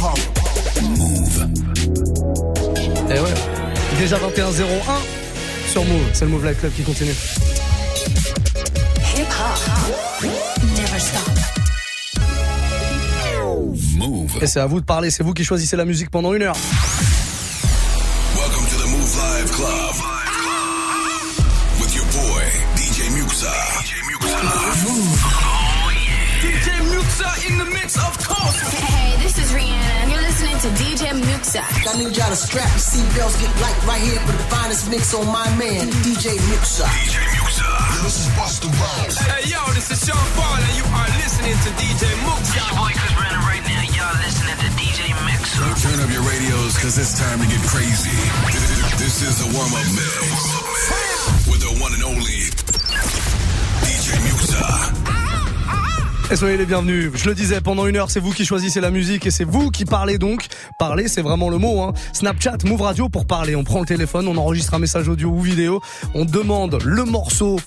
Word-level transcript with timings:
Move. 0.00 1.46
Et 3.08 3.14
Eh 3.16 3.20
ouais. 3.20 3.34
Déjà 3.98 4.16
21-01 4.18 4.20
sur 5.70 5.84
Move. 5.84 6.02
C'est 6.12 6.24
le 6.26 6.30
Move 6.30 6.44
Live 6.44 6.56
Club 6.56 6.72
qui 6.74 6.82
continue. 6.82 7.14
Hip 9.16 9.26
hop. 9.30 10.26
Never 10.76 10.98
stop. 10.98 11.22
Move. 13.96 14.30
Et 14.42 14.46
c'est 14.46 14.60
à 14.60 14.66
vous 14.66 14.80
de 14.80 14.84
parler. 14.84 15.10
C'est 15.10 15.22
vous 15.22 15.32
qui 15.32 15.44
choisissez 15.44 15.76
la 15.76 15.84
musique 15.84 16.10
pendant 16.10 16.34
une 16.34 16.42
heure. 16.42 16.56
Welcome 18.36 18.66
to 18.66 18.76
the 18.76 18.88
Move 18.90 19.16
Live 19.16 19.50
Club. 19.52 19.94
With 21.80 21.94
your 21.94 22.04
boy, 22.06 22.44
DJ 22.76 23.10
Muxa. 23.12 23.52
DJ 23.80 23.94
Muxa. 24.10 24.36
DJ 26.42 26.68
Muxa 26.90 27.30
in 27.50 27.58
the 27.58 27.64
mix, 27.72 27.96
of 27.96 28.18
course. 28.26 28.60
Hey, 28.74 29.16
this 29.22 29.38
is 29.38 29.50
Rihanna, 29.52 29.85
I 31.64 31.96
need 31.96 32.12
y'all 32.12 32.28
to 32.28 32.36
strap 32.36 32.68
your 32.68 32.84
seatbelts, 32.84 33.40
get 33.40 33.48
light 33.64 33.78
right 33.88 34.02
here 34.04 34.20
for 34.28 34.32
the 34.36 34.44
finest 34.52 34.90
mix 34.90 35.14
on 35.16 35.24
my 35.24 35.48
man, 35.56 35.88
DJ 36.04 36.36
Muxxa. 36.52 36.84
DJ 36.84 37.16
Muxxa. 37.40 38.04
This 38.04 38.20
is 38.20 38.28
Busta 38.36 38.68
Rhymes. 38.68 39.16
Hey, 39.16 39.48
yo, 39.48 39.60
this 39.72 39.88
is 39.88 40.04
Sean 40.04 40.20
Paul, 40.36 40.60
and 40.60 40.74
you 40.76 40.84
are 40.92 41.08
listening 41.16 41.56
to 41.56 41.70
DJ 41.80 42.12
Muxxa. 42.28 42.60
boy 42.76 42.92
Chris 42.92 43.14
Brandon 43.16 43.40
right 43.48 43.64
now. 43.64 43.88
Y'all 43.88 44.16
listening 44.20 44.58
to 44.60 44.68
DJ 44.76 45.16
Mix. 45.24 45.56
Turn 45.80 45.96
up 46.04 46.10
your 46.12 46.24
radios, 46.28 46.76
cause 46.76 47.00
it's 47.00 47.16
time 47.16 47.40
to 47.40 47.48
get 47.48 47.62
crazy. 47.64 48.12
This 49.00 49.24
is 49.24 49.40
the 49.40 49.48
warm-up 49.56 49.86
mix. 49.96 51.48
With 51.48 51.64
the 51.64 51.72
one 51.80 51.96
and 51.96 52.04
only 52.04 52.52
DJ 53.80 54.12
Muxxa. 54.28 55.25
Et 56.28 56.34
soyez 56.34 56.56
les 56.56 56.66
bienvenus. 56.66 57.12
Je 57.14 57.28
le 57.28 57.36
disais, 57.36 57.60
pendant 57.60 57.86
une 57.86 57.94
heure, 57.96 58.10
c'est 58.10 58.18
vous 58.18 58.32
qui 58.32 58.44
choisissez 58.44 58.80
la 58.80 58.90
musique 58.90 59.26
et 59.26 59.30
c'est 59.30 59.44
vous 59.44 59.70
qui 59.70 59.84
parlez 59.84 60.18
donc. 60.18 60.46
Parler, 60.76 61.06
c'est 61.06 61.22
vraiment 61.22 61.48
le 61.48 61.58
mot. 61.58 61.82
Hein. 61.82 61.92
Snapchat, 62.12 62.58
Move 62.64 62.82
Radio 62.82 63.08
pour 63.08 63.26
parler. 63.26 63.54
On 63.54 63.62
prend 63.62 63.78
le 63.78 63.86
téléphone, 63.86 64.26
on 64.26 64.36
enregistre 64.36 64.74
un 64.74 64.80
message 64.80 65.08
audio 65.08 65.28
ou 65.28 65.40
vidéo, 65.40 65.80
on 66.14 66.24
demande 66.24 66.82
le 66.84 67.04
morceau 67.04 67.60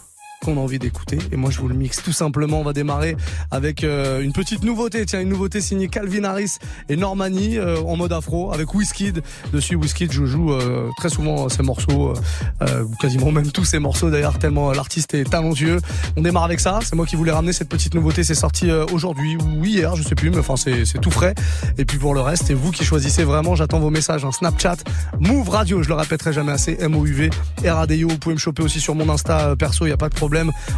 qu'on 0.44 0.58
a 0.58 0.60
envie 0.60 0.80
d'écouter. 0.80 1.18
Et 1.32 1.36
moi 1.36 1.52
je 1.52 1.60
vous 1.60 1.68
le 1.68 1.76
mixe. 1.76 2.02
Tout 2.04 2.12
simplement 2.14 2.60
on 2.60 2.64
va 2.64 2.74
démarrer 2.74 3.16
avec 3.52 3.84
euh, 3.84 4.22
une 4.22 4.34
petite 4.34 4.64
nouveauté. 4.64 5.06
Tiens 5.06 5.22
une 5.22 5.30
nouveauté 5.30 5.62
signée 5.62 5.88
Calvin 5.88 6.24
Harris 6.24 6.58
et 6.88 6.96
Normani 6.96 7.58
euh, 7.58 7.82
en 7.82 7.96
mode 7.98 8.14
afro 8.14 8.52
avec 8.54 8.74
Wizkid. 8.74 9.22
Dessus 9.54 9.76
Wizkid 9.76 10.12
je 10.12 10.26
joue 10.26 10.54
euh, 10.54 10.90
très 10.98 11.10
souvent 11.10 11.50
ces 11.50 11.64
morceaux 11.64 12.14
euh, 12.62 12.84
ou 12.84 12.96
quasiment 13.02 13.32
même 13.32 13.52
tous 13.52 13.66
ces 13.66 13.80
morceaux 13.80 14.10
d'ailleurs 14.10 14.40
tellement 14.40 14.70
euh, 14.72 14.74
l'artiste 14.74 15.14
est 15.14 15.30
talentueux. 15.30 15.80
On 16.16 16.22
démarre 16.22 16.44
avec 16.44 16.60
ça. 16.60 16.80
C'est 16.84 16.96
moi 16.96 17.06
qui 17.06 17.16
voulais 17.16 17.32
ramener 17.32 17.54
cette 17.54 17.70
petite 17.70 17.94
nouveauté. 17.94 18.24
C'est 18.24 18.36
sorti 18.36 18.70
euh, 18.70 18.86
aujourd'hui 18.92 19.38
ou 19.38 19.66
hier 19.66 19.96
je 19.96 20.04
sais 20.04 20.16
plus 20.16 20.30
mais 20.30 20.40
enfin 20.40 20.56
c'est 20.56 20.86
tout 21.02 21.12
frais. 21.12 21.36
Et 21.78 21.86
puis 21.86 21.98
pour 21.98 22.14
le 22.14 22.22
reste 22.22 22.46
c'est 22.48 22.54
vous 22.54 22.72
qui 22.72 22.86
choisissez 22.86 23.24
vraiment. 23.24 23.56
J'attends 23.56 23.80
vos 23.80 23.90
messages 23.90 24.24
hein. 24.26 24.32
Snapchat 24.32 24.78
Move 25.20 25.50
Radio. 25.50 25.84
Je 25.84 25.90
le 25.90 25.96
répéterai 25.96 26.34
jamais 26.34 26.52
assez. 26.52 26.78
M-O-U-V 26.80 27.30
RADIO 27.66 28.08
vous 28.08 28.18
pouvez 28.18 28.36
me 28.36 28.40
choper 28.40 28.64
aussi 28.64 28.80
sur 28.80 28.96
mon 28.96 29.10
Insta 29.10 29.50
euh, 29.50 29.56
perso. 29.56 29.86
Il 29.86 29.90
y 29.90 29.94
a 29.94 29.98
pas 29.98 30.10
de 30.10 30.16
problème 30.16 30.29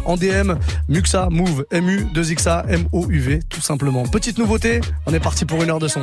en 0.04 0.16
DM 0.16 0.54
Muxa 0.88 1.28
Move 1.30 1.64
MU 1.72 2.06
2XA 2.14 2.64
M-O-U-V 2.68 3.40
tout 3.48 3.60
simplement. 3.60 4.04
Petite 4.04 4.38
nouveauté 4.38 4.80
on 5.06 5.14
est 5.14 5.20
parti 5.20 5.44
pour 5.44 5.62
une 5.62 5.70
heure 5.70 5.78
de 5.78 5.88
son 5.88 6.02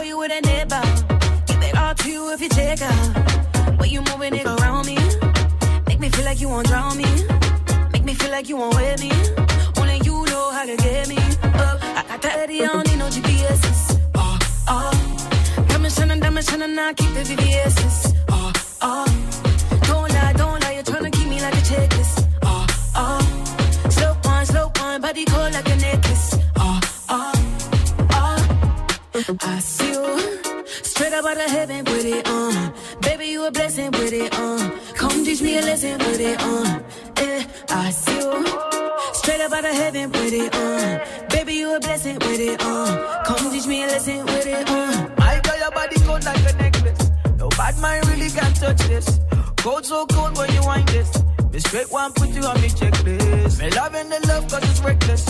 show 0.00 0.06
you 0.06 0.22
a 0.22 0.28
net 0.28 0.68
bow. 0.68 0.82
Give 1.46 1.62
it 1.62 1.76
all 1.76 1.94
to 1.94 2.10
you 2.10 2.32
if 2.32 2.40
you 2.40 2.48
take 2.48 2.80
out. 2.82 3.78
When 3.78 3.90
you 3.90 4.00
moving 4.02 4.34
it 4.34 4.46
around 4.46 4.86
me. 4.86 4.96
Make 5.86 6.00
me 6.00 6.08
feel 6.08 6.24
like 6.24 6.40
you 6.40 6.48
won't 6.48 6.66
drown 6.66 6.96
me. 6.96 7.10
Make 7.92 8.04
me 8.04 8.14
feel 8.14 8.30
like 8.30 8.48
you 8.48 8.56
won't 8.56 8.74
wear 8.74 8.96
me. 8.98 9.12
Only 9.78 9.98
you 10.06 10.24
know 10.32 10.50
how 10.52 10.64
to 10.64 10.76
get 10.76 11.08
me 11.08 11.18
up. 11.66 11.78
I 11.82 12.02
got 12.08 12.22
that 12.22 12.50
I 12.50 12.58
don't 12.58 12.86
need 12.88 12.98
no 12.98 13.08
GPS's. 13.08 13.98
Oh, 14.14 14.38
uh, 14.68 14.74
oh. 14.74 14.90
Uh. 15.58 15.64
Diamond 15.68 15.92
shining, 15.92 16.20
diamond 16.20 16.46
shining, 16.46 16.78
I 16.78 16.92
keep 16.94 17.12
the 17.14 17.22
VVS's. 17.30 18.14
Oh, 18.28 18.52
uh, 18.80 19.04
oh. 19.06 19.29
Heaven 31.50 31.84
with 31.84 32.04
it 32.04 32.28
on. 32.28 32.72
Baby, 33.00 33.26
you 33.26 33.44
a 33.46 33.50
blessing 33.50 33.90
with 33.90 34.12
it 34.12 34.38
on. 34.38 34.70
Come 34.94 35.24
teach 35.24 35.42
me 35.42 35.58
a 35.58 35.62
lesson 35.62 35.98
with 35.98 36.20
it 36.20 36.40
on. 36.42 36.84
Yeah, 37.18 37.44
I 37.68 37.90
see 37.90 38.18
you 38.18 38.44
straight 39.12 39.40
up 39.40 39.52
out 39.52 39.64
of 39.64 39.74
heaven 39.74 40.10
with 40.12 40.32
it 40.32 40.54
on. 40.54 41.28
Baby, 41.28 41.54
you 41.54 41.74
a 41.74 41.80
blessing 41.80 42.18
with 42.20 42.40
it 42.40 42.64
on. 42.64 43.24
Come 43.24 43.50
teach 43.50 43.66
me 43.66 43.82
a 43.82 43.86
lesson 43.86 44.24
with 44.26 44.46
it 44.46 44.70
on. 44.70 45.14
My 45.18 45.40
girl, 45.42 45.58
your 45.58 45.70
body 45.72 45.98
cold 46.00 46.24
like 46.24 46.38
a 46.50 46.56
necklace. 46.56 47.10
No 47.36 47.48
bad 47.50 47.76
mind 47.78 48.06
really 48.08 48.30
can 48.30 48.52
touch 48.54 48.78
this. 48.88 49.20
Cold 49.56 49.84
so 49.84 50.06
cold 50.06 50.38
when 50.38 50.52
you 50.54 50.62
wind 50.64 50.88
this. 50.88 51.10
Me 51.60 51.68
straight 51.68 51.92
one 51.92 52.10
put 52.14 52.30
you 52.30 52.42
on 52.42 52.58
me 52.62 52.68
checklist. 52.68 53.60
Me 53.60 53.68
loving 53.72 54.08
the 54.08 54.18
love 54.28 54.48
cause 54.48 54.64
it's 54.64 54.80
reckless. 54.80 55.26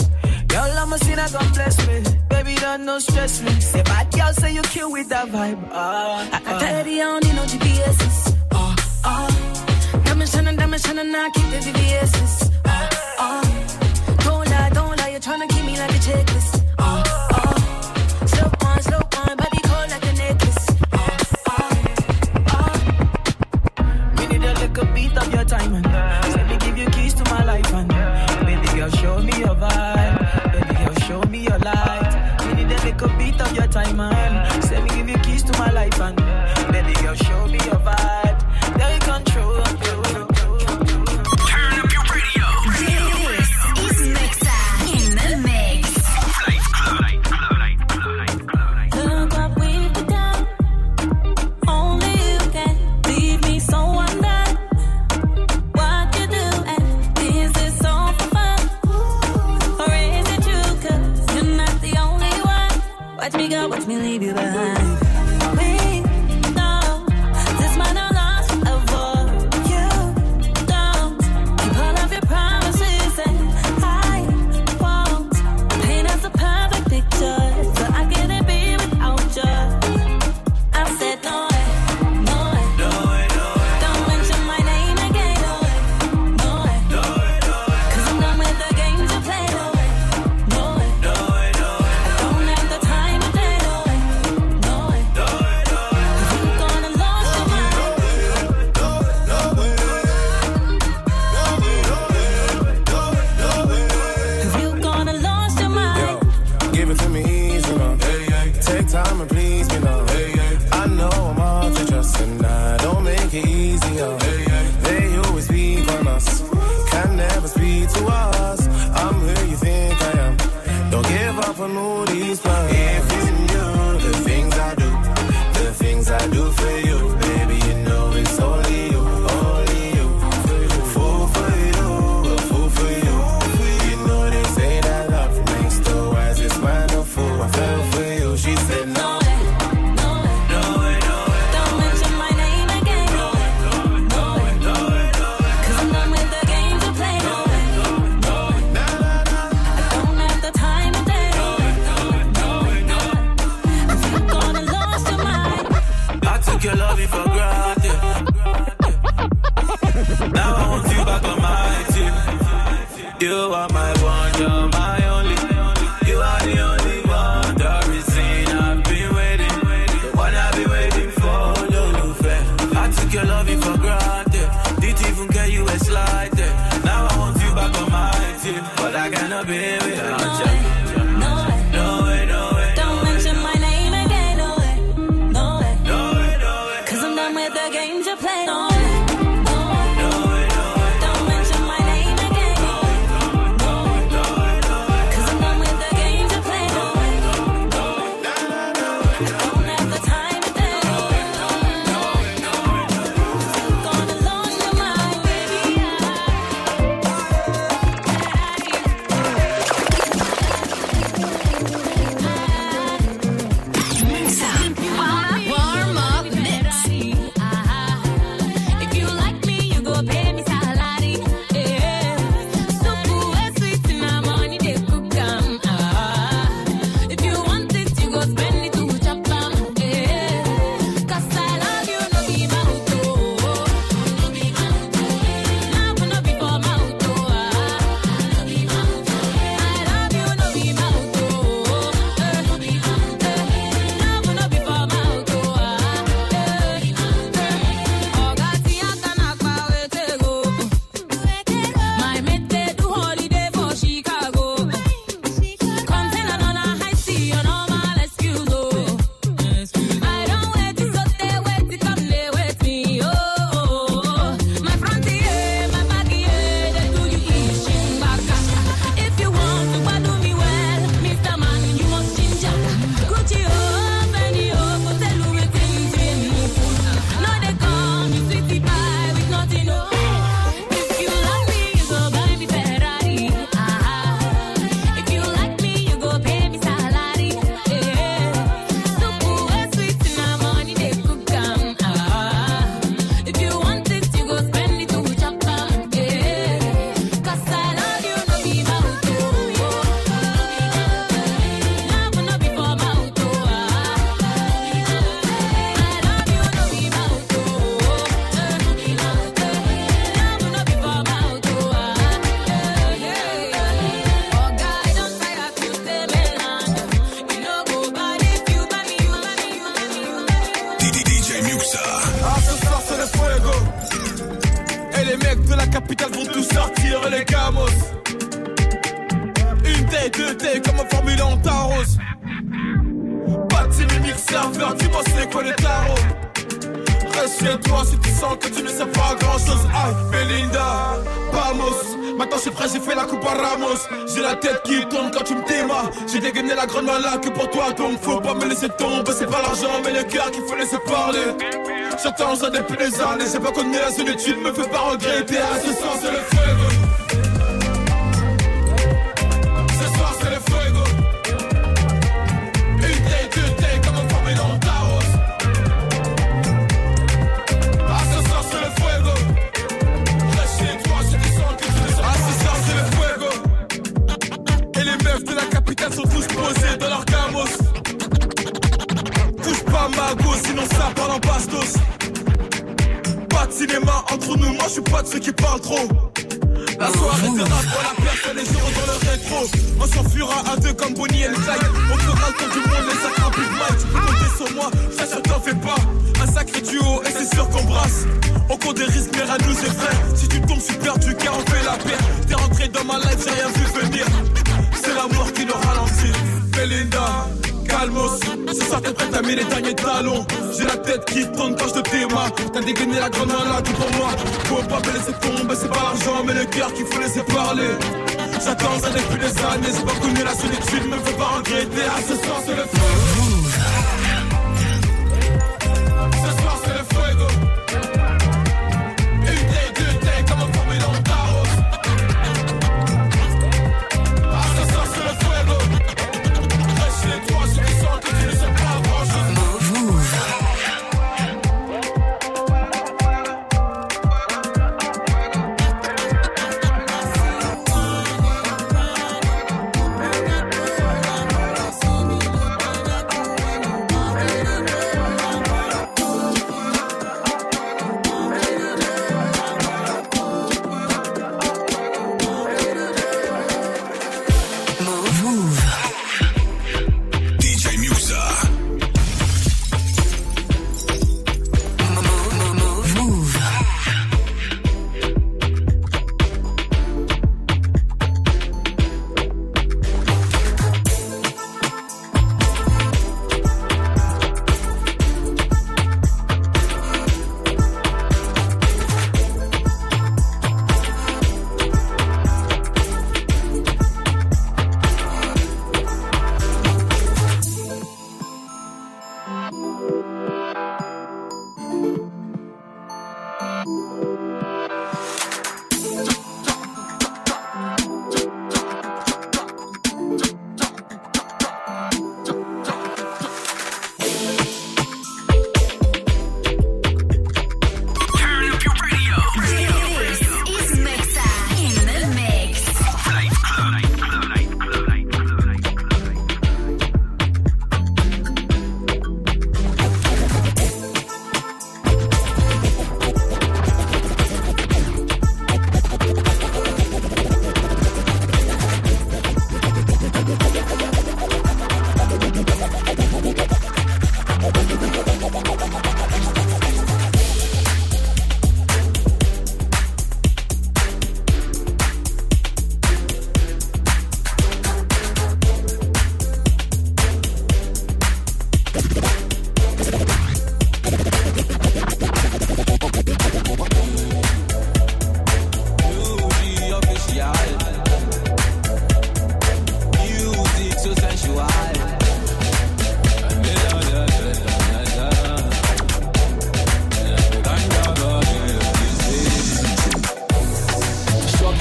Girl, 0.47 0.71
I'ma 0.79 0.95
a 0.95 0.99
sinner, 0.99 1.27
God 1.29 1.53
bless 1.53 1.75
me. 1.87 2.03
Baby, 2.29 2.55
don't 2.55 2.85
no 2.85 2.99
stress 2.99 3.41
me. 3.41 3.51
Say 3.59 3.83
bad 3.83 4.09
girl, 4.13 4.31
say 4.33 4.53
you 4.53 4.61
kill 4.61 4.93
with 4.93 5.09
that 5.09 5.27
vibe. 5.27 5.59
Ah, 5.73 6.29
I 6.31 6.39
got 6.39 6.61
that 6.61 6.87
I 6.87 7.01
ah. 7.01 7.19
don't 7.19 7.23
need 7.25 7.35
no 7.35 7.43
GPS's. 7.43 8.33
Oh, 8.53 8.75
ah, 9.03 9.27
oh. 9.27 9.91
Ah. 9.93 10.01
Diamond 10.05 10.29
shining, 10.29 10.55
diamond 10.55 10.81
shining, 10.81 11.13
I 11.13 11.29
keep 11.35 11.49
the 11.51 11.59
VVS's. 11.67 12.51
Oh, 12.63 12.89
oh. 13.19 14.17
Don't 14.23 14.49
lie, 14.49 14.69
don't 14.69 14.97
lie, 14.99 15.09
you're 15.09 15.19
tryna 15.19 15.49
keep 15.49 15.65
me 15.65 15.77
like 15.77 15.91
a 15.91 15.99
checklist. 15.99 16.60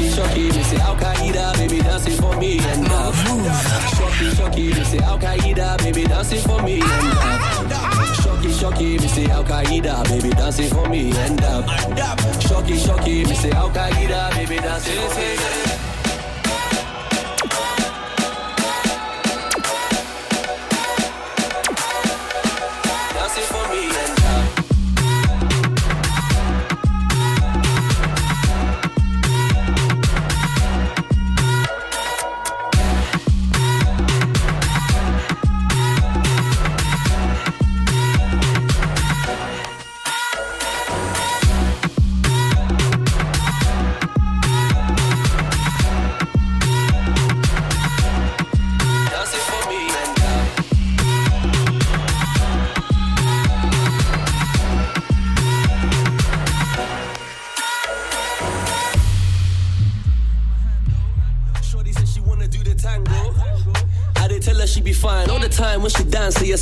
Shocky, 0.00 0.16
shocky, 0.16 0.56
me 0.56 0.62
say 0.62 0.78
Al 0.78 0.96
Qaeda, 0.96 1.52
baby 1.58 1.82
dancing 1.82 2.16
for 2.16 2.34
me 2.38 2.58
and 2.58 2.86
up. 2.86 3.14
Shocky, 3.14 4.30
shocky, 4.34 4.72
me 4.72 4.84
say 4.84 4.98
Al 4.98 5.18
Qaeda, 5.18 5.76
baby 5.78 6.04
dancing 6.04 6.40
for 6.40 6.62
me 6.62 6.80
and 6.80 7.70
up. 7.70 8.14
Shocky, 8.22 8.50
shocky, 8.50 8.98
me 8.98 9.08
say 9.08 9.26
Al 9.26 9.44
Qaeda, 9.44 10.08
baby 10.08 10.30
dancing 10.30 10.70
for 10.70 10.88
me 10.88 11.12
and 11.18 11.42
up. 11.42 11.68
Shocky, 12.40 12.78
shocky, 12.78 13.24
me 13.26 13.34
say 13.34 13.50
Al 13.50 13.68
Qaeda, 13.68 14.34
baby 14.36 14.56
dancing 14.56 14.96
for 14.96 15.20
me. 15.20 15.69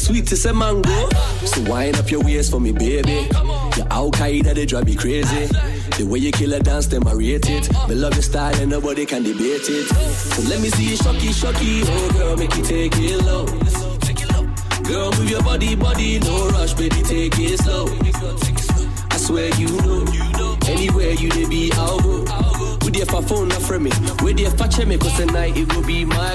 Sweet 0.08 0.32
as 0.32 0.46
a 0.46 0.54
mango. 0.54 1.08
So 1.44 1.60
wind 1.70 1.96
up 1.96 2.10
your 2.10 2.22
waist 2.24 2.50
for 2.50 2.60
me, 2.60 2.72
baby. 2.72 3.28
Your 3.76 3.86
Al 3.90 4.10
Qaeda 4.10 4.54
they 4.54 4.64
drive 4.64 4.86
me 4.86 4.96
crazy. 4.96 5.46
The 5.98 6.04
way 6.08 6.18
you 6.20 6.32
kill 6.32 6.54
a 6.54 6.60
dance, 6.60 6.86
them 6.86 7.06
I 7.06 7.12
rate 7.12 7.48
it. 7.50 7.68
Me 7.88 7.94
love 7.94 8.14
your 8.14 8.22
style 8.22 8.54
and 8.60 8.70
nobody 8.70 9.04
can 9.04 9.22
debate 9.22 9.68
it. 9.68 9.86
So 10.34 10.42
let 10.48 10.60
me 10.60 10.70
see 10.70 10.90
you 10.90 10.96
shocky, 10.96 11.32
shocky. 11.32 11.82
Oh 11.84 12.10
girl, 12.16 12.36
make 12.36 12.56
you 12.56 12.64
take 12.64 12.92
it 12.96 13.22
low. 13.24 13.44
Girl, 14.88 15.10
move 15.12 15.28
your 15.30 15.42
body, 15.42 15.76
body, 15.76 16.18
no 16.20 16.48
rush, 16.48 16.72
baby, 16.72 17.02
take 17.02 17.38
it 17.38 17.58
slow. 17.60 17.86
I 19.10 19.16
swear 19.18 19.54
you 19.56 19.68
know, 19.82 20.56
anywhere 20.66 21.12
you 21.12 21.28
dey 21.28 21.46
be, 21.46 21.70
I'll 21.74 22.00
go. 22.00 22.24
With 22.82 23.10
for 23.10 23.20
phone, 23.22 23.48
not 23.48 23.60
from 23.60 23.82
me. 23.82 23.90
With 24.22 24.40
for 24.56 24.68
check 24.68 24.88
me, 24.88 24.96
cause 24.96 25.14
tonight 25.18 25.56
it 25.58 25.70
will 25.74 25.84
be 25.84 26.06
my 26.06 26.34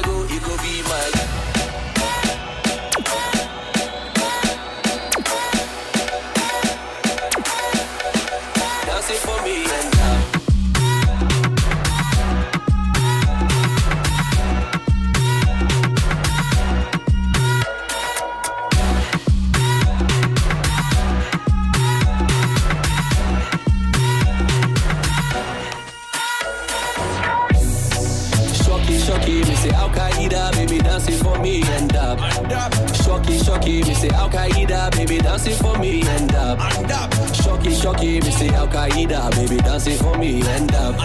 Shocky, 37.84 38.22
me 38.22 38.32
say 38.32 38.48
Al 38.48 38.66
Qaeda, 38.70 39.30
baby 39.36 39.58
dancing 39.58 39.98
for 39.98 40.18
me 40.18 40.42
and 40.42 40.74
up. 40.74 40.96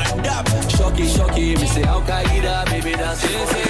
Shocky, 0.70 1.08
shocky, 1.08 1.56
me 1.56 1.66
say 1.66 1.82
Al 1.82 2.00
Qaeda, 2.02 2.64
baby 2.66 2.92
dancing 2.92 3.30
for 3.30 3.52
me. 3.52 3.64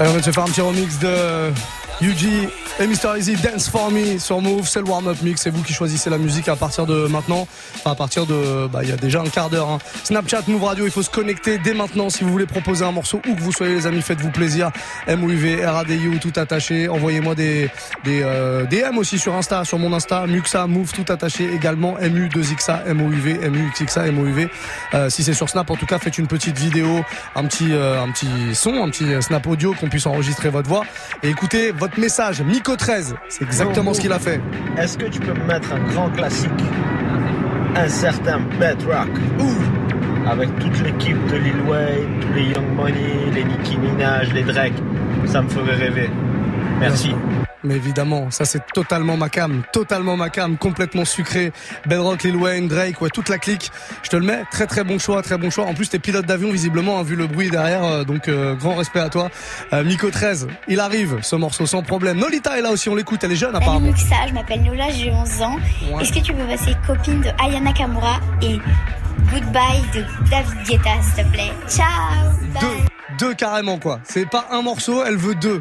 Alors, 0.00 0.14
on 0.16 0.22
se 0.22 0.32
faire 0.32 0.42
un 0.42 0.46
petit 0.46 0.60
remix 0.62 0.98
de 0.98 1.52
UG 2.02 2.50
et 2.80 2.86
Mr. 2.86 3.18
Easy 3.18 3.36
Dance 3.36 3.68
For 3.68 3.90
Me 3.90 4.18
sur 4.18 4.40
Move. 4.40 4.66
C'est 4.66 4.80
le 4.80 4.86
warm-up 4.86 5.18
mix. 5.22 5.42
C'est 5.42 5.50
vous 5.50 5.62
qui 5.62 5.74
choisissez 5.74 6.08
la 6.08 6.16
musique 6.16 6.48
à 6.48 6.56
partir 6.56 6.86
de 6.86 7.06
maintenant. 7.06 7.46
Enfin, 7.76 7.92
à 7.92 7.94
partir 7.94 8.24
de. 8.26 8.66
Bah, 8.68 8.80
il 8.82 8.88
y 8.88 8.92
a 8.92 8.96
déjà 8.96 9.20
un 9.20 9.28
quart 9.28 9.50
d'heure. 9.50 9.68
hein. 9.68 9.78
Snapchat, 10.04 10.42
Move 10.48 10.64
Radio, 10.64 10.86
il 10.86 10.90
faut 10.90 11.02
se 11.02 11.10
connecter 11.10 11.58
dès 11.58 11.74
maintenant 11.74 12.08
si 12.08 12.24
vous 12.24 12.30
voulez 12.30 12.46
proposer 12.46 12.84
un 12.84 12.92
morceau 12.92 13.20
où 13.28 13.34
que 13.34 13.40
vous 13.40 13.52
soyez, 13.52 13.74
les 13.74 13.86
amis. 13.86 14.00
Faites-vous 14.00 14.30
plaisir. 14.30 14.70
MOUV, 15.06 15.64
RADIO, 15.64 16.18
tout 16.20 16.32
attaché. 16.36 16.88
Envoyez-moi 16.88 17.34
des, 17.34 17.70
des 18.04 18.22
euh, 18.24 18.64
DM 18.64 18.96
aussi 18.96 19.18
sur 19.18 19.34
Insta, 19.34 19.64
sur 19.64 19.78
mon 19.78 19.92
Insta. 19.92 20.26
Muxa, 20.26 20.66
Move, 20.66 20.92
tout 20.92 21.12
attaché 21.12 21.52
également. 21.52 21.96
MU2XA, 21.98 22.92
MOUV, 22.94 23.50
MUXXA, 23.50 24.10
MOUV. 24.10 24.48
Euh, 24.94 25.10
si 25.10 25.22
c'est 25.22 25.34
sur 25.34 25.48
Snap, 25.50 25.68
en 25.70 25.76
tout 25.76 25.86
cas, 25.86 25.98
faites 25.98 26.16
une 26.16 26.26
petite 26.28 26.58
vidéo, 26.58 27.04
un 27.34 27.44
petit, 27.44 27.72
euh, 27.72 28.02
un 28.02 28.10
petit 28.10 28.54
son, 28.54 28.82
un 28.82 28.88
petit 28.88 29.12
euh, 29.12 29.20
Snap 29.20 29.46
audio 29.46 29.74
qu'on 29.74 29.88
puisse 29.88 30.06
enregistrer 30.06 30.48
votre 30.48 30.68
voix 30.68 30.84
et 31.22 31.28
écoutez 31.28 31.72
votre 31.72 31.98
message. 32.00 32.40
13, 32.76 33.14
c'est 33.28 33.44
exactement 33.44 33.94
ce 33.94 34.00
qu'il 34.00 34.12
a 34.12 34.18
fait. 34.18 34.40
Est-ce 34.78 34.98
que 34.98 35.06
tu 35.06 35.20
peux 35.20 35.32
me 35.32 35.44
mettre 35.46 35.72
un 35.72 35.80
grand 35.92 36.10
classique? 36.10 36.50
Un 37.76 37.88
certain 37.88 38.40
Bedrock 38.58 39.08
Avec 40.26 40.56
toute 40.58 40.82
l'équipe 40.82 41.24
de 41.26 41.36
Lil 41.36 41.60
Wayne, 41.68 42.20
tous 42.20 42.32
les 42.34 42.44
Young 42.44 42.74
Money, 42.76 43.30
les 43.34 43.44
Nicki 43.44 43.76
Minaj, 43.76 44.32
les 44.32 44.42
Drake. 44.42 44.74
Ça 45.26 45.42
me 45.42 45.48
ferait 45.48 45.76
rêver. 45.76 46.10
Merci. 46.80 47.14
Mais 47.62 47.76
évidemment, 47.76 48.30
ça 48.30 48.46
c'est 48.46 48.62
totalement 48.72 49.18
ma 49.18 49.28
cam, 49.28 49.62
totalement 49.70 50.16
ma 50.16 50.30
cam, 50.30 50.56
complètement 50.56 51.04
sucré. 51.04 51.52
Bedrock, 51.86 52.22
Lil 52.22 52.36
Wayne, 52.36 52.68
Drake, 52.68 53.02
ouais, 53.02 53.10
toute 53.10 53.28
la 53.28 53.36
clique. 53.36 53.70
Je 54.02 54.08
te 54.08 54.16
le 54.16 54.24
mets, 54.24 54.44
très 54.50 54.66
très 54.66 54.82
bon 54.82 54.98
choix, 54.98 55.20
très 55.20 55.36
bon 55.36 55.50
choix. 55.50 55.66
En 55.66 55.74
plus, 55.74 55.90
t'es 55.90 55.98
pilote 55.98 56.24
d'avion 56.24 56.50
visiblement, 56.50 56.98
hein, 56.98 57.02
vu 57.02 57.16
le 57.16 57.26
bruit 57.26 57.50
derrière, 57.50 57.84
euh, 57.84 58.04
donc 58.04 58.28
euh, 58.28 58.54
grand 58.54 58.76
respect 58.76 59.00
à 59.00 59.10
toi. 59.10 59.28
Euh, 59.74 59.84
Miko 59.84 60.10
13, 60.10 60.48
il 60.68 60.80
arrive, 60.80 61.18
ce 61.20 61.36
morceau 61.36 61.66
sans 61.66 61.82
problème. 61.82 62.18
Nolita 62.18 62.58
est 62.58 62.62
là 62.62 62.70
aussi, 62.70 62.88
on 62.88 62.94
l'écoute, 62.94 63.22
elle 63.24 63.32
est 63.32 63.36
jeune 63.36 63.52
Salut 63.52 63.62
apparemment. 63.62 63.88
Muxa, 63.88 64.16
je 64.28 64.32
m'appelle 64.32 64.64
Lola, 64.64 64.90
j'ai 64.90 65.10
11 65.10 65.42
ans. 65.42 65.56
Ouais. 65.92 66.02
Est-ce 66.02 66.14
que 66.14 66.20
tu 66.20 66.32
peux 66.32 66.46
passer 66.46 66.74
copine 66.86 67.20
de 67.20 67.28
Ayana 67.44 67.74
Kamura 67.74 68.20
et 68.40 68.58
Goodbye 69.30 69.82
de 69.94 70.02
David 70.30 70.62
Guetta, 70.66 70.90
s'il 71.02 71.24
te 71.24 71.30
plaît? 71.30 71.52
Ciao 71.68 71.84
bye. 72.54 72.62
Deux, 72.62 73.26
deux 73.26 73.34
carrément 73.34 73.78
quoi. 73.78 74.00
C'est 74.04 74.28
pas 74.28 74.46
un 74.50 74.62
morceau, 74.62 75.04
elle 75.04 75.18
veut 75.18 75.34
deux. 75.34 75.60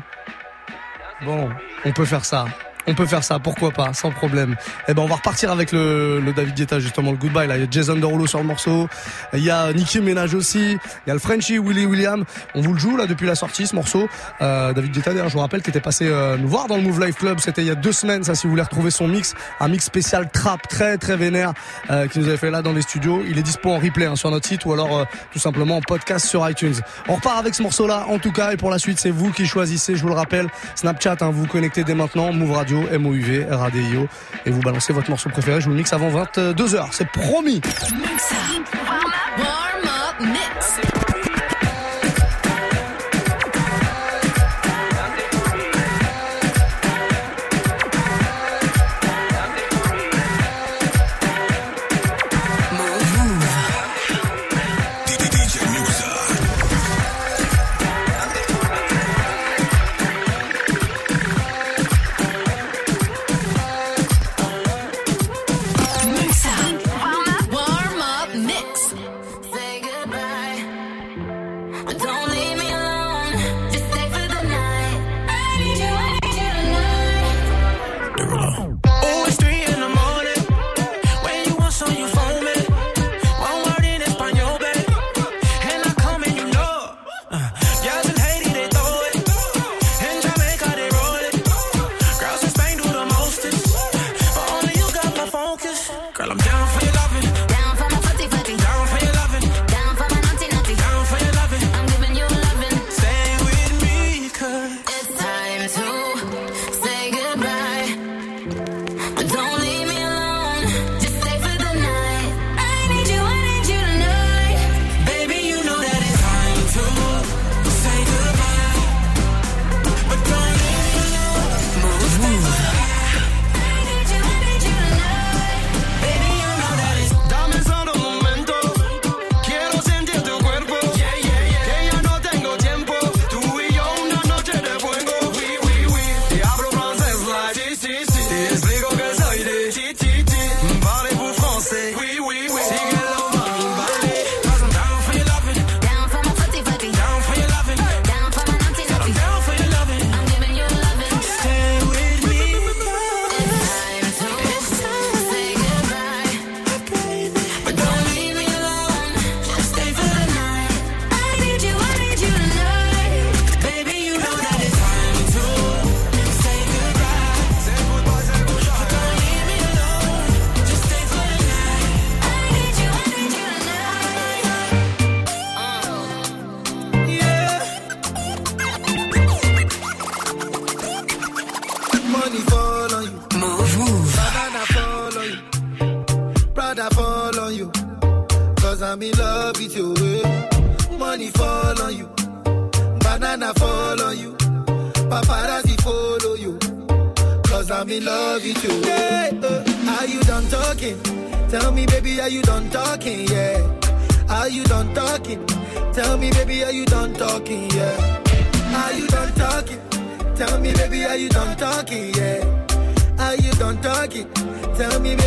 Bon, 1.22 1.50
on 1.86 1.92
peut 1.92 2.06
faire 2.06 2.26
ça. 2.26 2.46
On 2.88 2.96
peut 2.96 3.06
faire 3.06 3.24
ça, 3.24 3.40
pourquoi 3.40 3.72
pas, 3.72 3.94
sans 3.94 4.10
problème. 4.10 4.56
Eh 4.88 4.94
ben, 4.94 5.04
on 5.04 5.08
va 5.08 5.16
repartir 5.16 5.52
avec 5.52 5.72
le, 5.72 6.20
le 6.20 6.34
David 6.34 6.56
Guetta, 6.56 6.80
justement, 6.80 7.12
le 7.12 7.18
Goodbye. 7.18 7.48
Là, 7.48 7.58
il 7.58 7.64
y 7.64 7.64
a 7.64 7.68
Jason 7.70 7.96
Derulo 7.96 8.26
sur 8.26 8.40
le 8.40 8.46
morceau. 8.46 8.88
Il 9.34 9.44
y 9.44 9.52
a 9.52 9.72
Nicki 9.74 10.00
Minaj 10.00 10.34
aussi. 10.34 10.72
Il 10.72 11.08
y 11.08 11.12
a 11.12 11.14
le 11.14 11.20
Frenchie, 11.20 11.60
Willy 11.60 11.86
William. 11.86 12.24
On 12.56 12.62
vous 12.62 12.74
le 12.74 12.80
joue, 12.80 12.98
là, 12.98 13.06
depuis 13.06 13.28
la 13.28 13.36
sortie, 13.36 13.68
ce 13.68 13.76
morceau. 13.76 14.08
Euh, 14.42 14.74
David 14.74 14.92
Guetta, 14.92 15.12
d'ailleurs, 15.12 15.30
je 15.30 15.34
vous 15.34 15.40
rappelle, 15.42 15.62
qui 15.62 15.70
était 15.70 15.82
passé 15.82 16.08
euh, 16.08 16.38
nous 16.38 16.48
voir 16.48 16.68
dans 16.68 16.78
le 16.78 16.82
Move 16.82 17.06
Life 17.06 17.18
Club. 17.18 17.40
C'était 17.40 17.62
il 17.62 17.68
y 17.68 17.72
a 17.72 17.76
deux 17.76 17.92
semaines, 17.92 18.24
ça, 18.24 18.34
si 18.34 18.48
vous 18.48 18.52
voulez 18.52 18.64
retrouver 18.64 18.92
son 18.92 19.08
mix. 19.08 19.36
Un 19.60 19.68
mix 19.68 19.86
spécial 19.86 20.30
trap, 20.32 20.68
très, 20.68 20.98
très 20.98 21.18
vénère, 21.18 21.54
euh, 21.92 22.08
qui 22.08 22.20
nous 22.20 22.28
avait 22.28 22.38
fait 22.38 22.50
là 22.50 22.62
dans 22.62 22.74
les 22.74 22.82
studios. 22.82 23.22
Il 23.28 23.38
est 23.38 23.44
dispo 23.44 23.72
en 23.72 23.80
replay, 23.80 24.06
hein, 24.06 24.16
sur 24.16 24.32
notre 24.32 24.48
site 24.48 24.66
ou 24.66 24.74
alors, 24.74 24.98
euh, 24.98 25.04
tout 25.32 25.40
simplement, 25.40 25.78
en 25.78 25.82
podcast 25.82 26.26
sur 26.26 26.50
iTunes. 26.50 26.76
On 27.08 27.16
repart 27.16 27.38
avec 27.38 27.54
ce 27.54 27.62
morceau-là, 27.62 28.06
en 28.10 28.18
tout 28.20 28.32
cas, 28.32 28.52
et 28.52 28.58
pour 28.58 28.72
la 28.72 28.80
suite, 28.80 29.00
c'est 29.00 29.12
vous 29.12 29.32
qui 29.32 29.46
choisissez, 29.46 29.96
je 29.96 30.02
vous 30.02 30.10
le 30.10 30.16
rappelle. 30.16 30.48
Snapchat, 30.76 31.18
hein, 31.22 31.30
vous 31.30 31.42
vous 31.42 31.48
connectez 31.48 31.84
dès 31.84 31.94
maintenant. 31.94 32.32
Move 32.34 32.52
Radio, 32.52 32.69
MOUV, 32.76 33.48
RADIO. 33.50 34.08
Et 34.46 34.52
vous 34.52 34.62
balancez 34.62 34.94
votre 34.94 35.10
morceau 35.10 35.30
préféré. 35.30 35.60
Je 35.60 35.66
vous 35.66 35.72
le 35.72 35.78
mixe 35.78 35.94
avant 35.94 36.10
22h. 36.10 36.88
C'est 36.92 37.10
promis. 37.10 37.62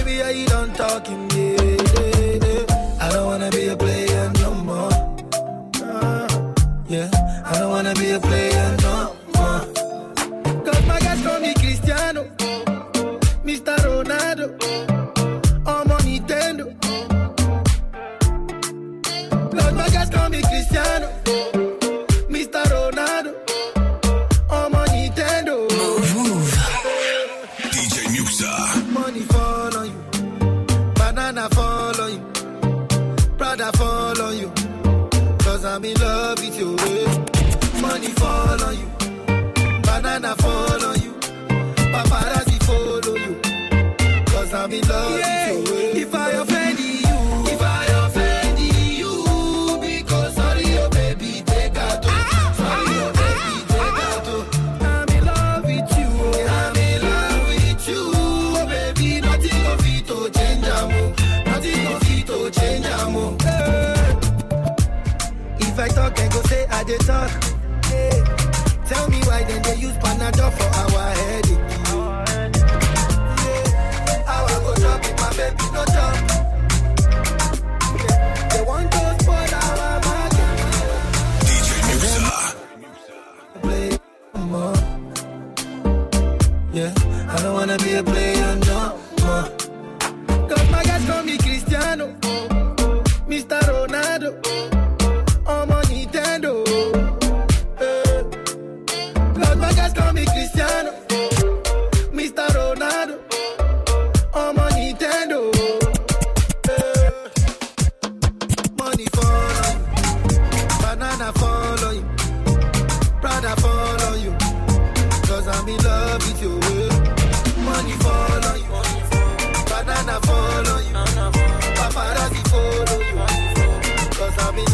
baby, 0.04 0.22
I 0.22 0.44
don't 0.46 0.74
talking 0.74 1.31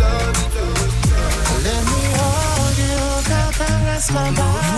love 0.00 0.54
you. 0.56 0.68
Let 1.64 1.82
me 1.90 2.00
hold 2.16 2.76
you, 2.78 2.96
my. 4.12 4.77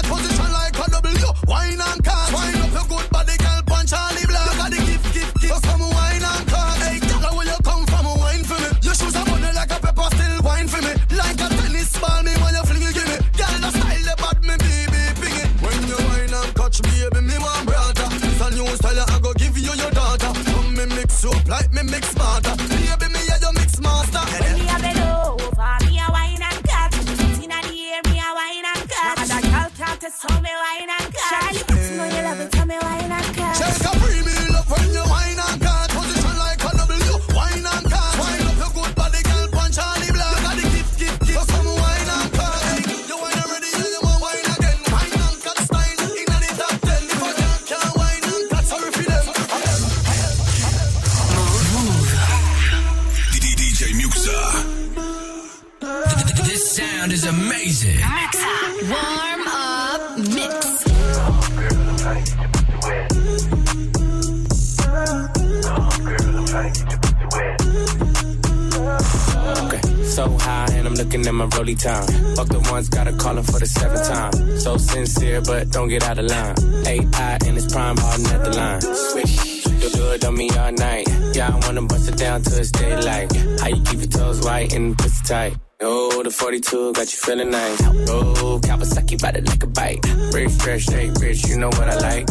I'm 71.41 71.49
rolly 71.49 71.73
time. 71.73 72.05
Fuck 72.35 72.49
the 72.49 72.59
ones, 72.71 72.87
gotta 72.89 73.13
call 73.13 73.37
him 73.37 73.43
for 73.43 73.59
the 73.59 73.65
seventh 73.65 74.07
time. 74.07 74.59
So 74.59 74.77
sincere, 74.77 75.41
but 75.41 75.71
don't 75.71 75.89
get 75.89 76.03
out 76.03 76.19
of 76.19 76.25
line. 76.25 76.55
AI 76.85 77.37
in 77.47 77.57
its 77.57 77.73
prime, 77.73 77.97
hardin' 77.97 78.27
at 78.27 78.43
the 78.43 78.51
line. 78.51 78.81
Swish, 78.81 79.65
you 79.65 79.89
do 79.89 80.11
it 80.11 80.23
on 80.23 80.35
me 80.35 80.49
all 80.51 80.71
night. 80.71 81.07
Yeah, 81.33 81.49
I 81.49 81.65
wanna 81.65 81.81
bust 81.81 82.09
it 82.09 82.17
down 82.17 82.43
till 82.43 82.59
it's 82.59 82.69
daylight. 82.69 83.35
How 83.59 83.69
you 83.69 83.81
keep 83.81 83.99
your 83.99 84.07
toes 84.07 84.41
white 84.41 84.71
and 84.73 84.95
pussy 84.95 85.23
tight? 85.25 85.57
Oh, 85.81 86.21
the 86.21 86.29
42 86.29 86.93
got 86.93 87.11
you 87.11 87.17
feeling 87.17 87.49
nice. 87.49 87.81
Oh, 88.09 88.59
Kawasaki 88.61 89.19
bite 89.19 89.37
it 89.37 89.47
like 89.47 89.63
a 89.63 89.67
bite. 89.67 90.05
Rich, 90.33 90.51
fresh, 90.61 90.83
shake, 90.85 91.13
rich, 91.15 91.47
you 91.47 91.57
know 91.57 91.69
what 91.69 91.89
I 91.89 91.97
like. 92.07 92.27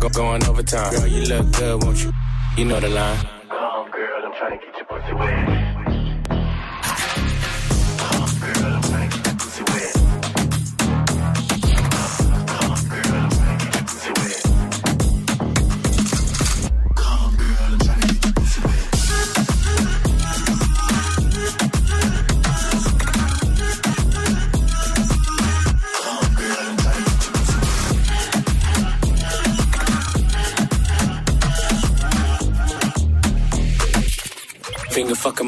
Go 0.00 0.08
going 0.08 0.44
overtime. 0.44 0.92
Girl, 0.92 1.06
you 1.06 1.22
look 1.26 1.52
good, 1.52 1.84
won't 1.84 2.02
you? 2.02 2.12
You 2.56 2.64
know 2.64 2.80
the 2.80 2.88
line. 2.88 3.35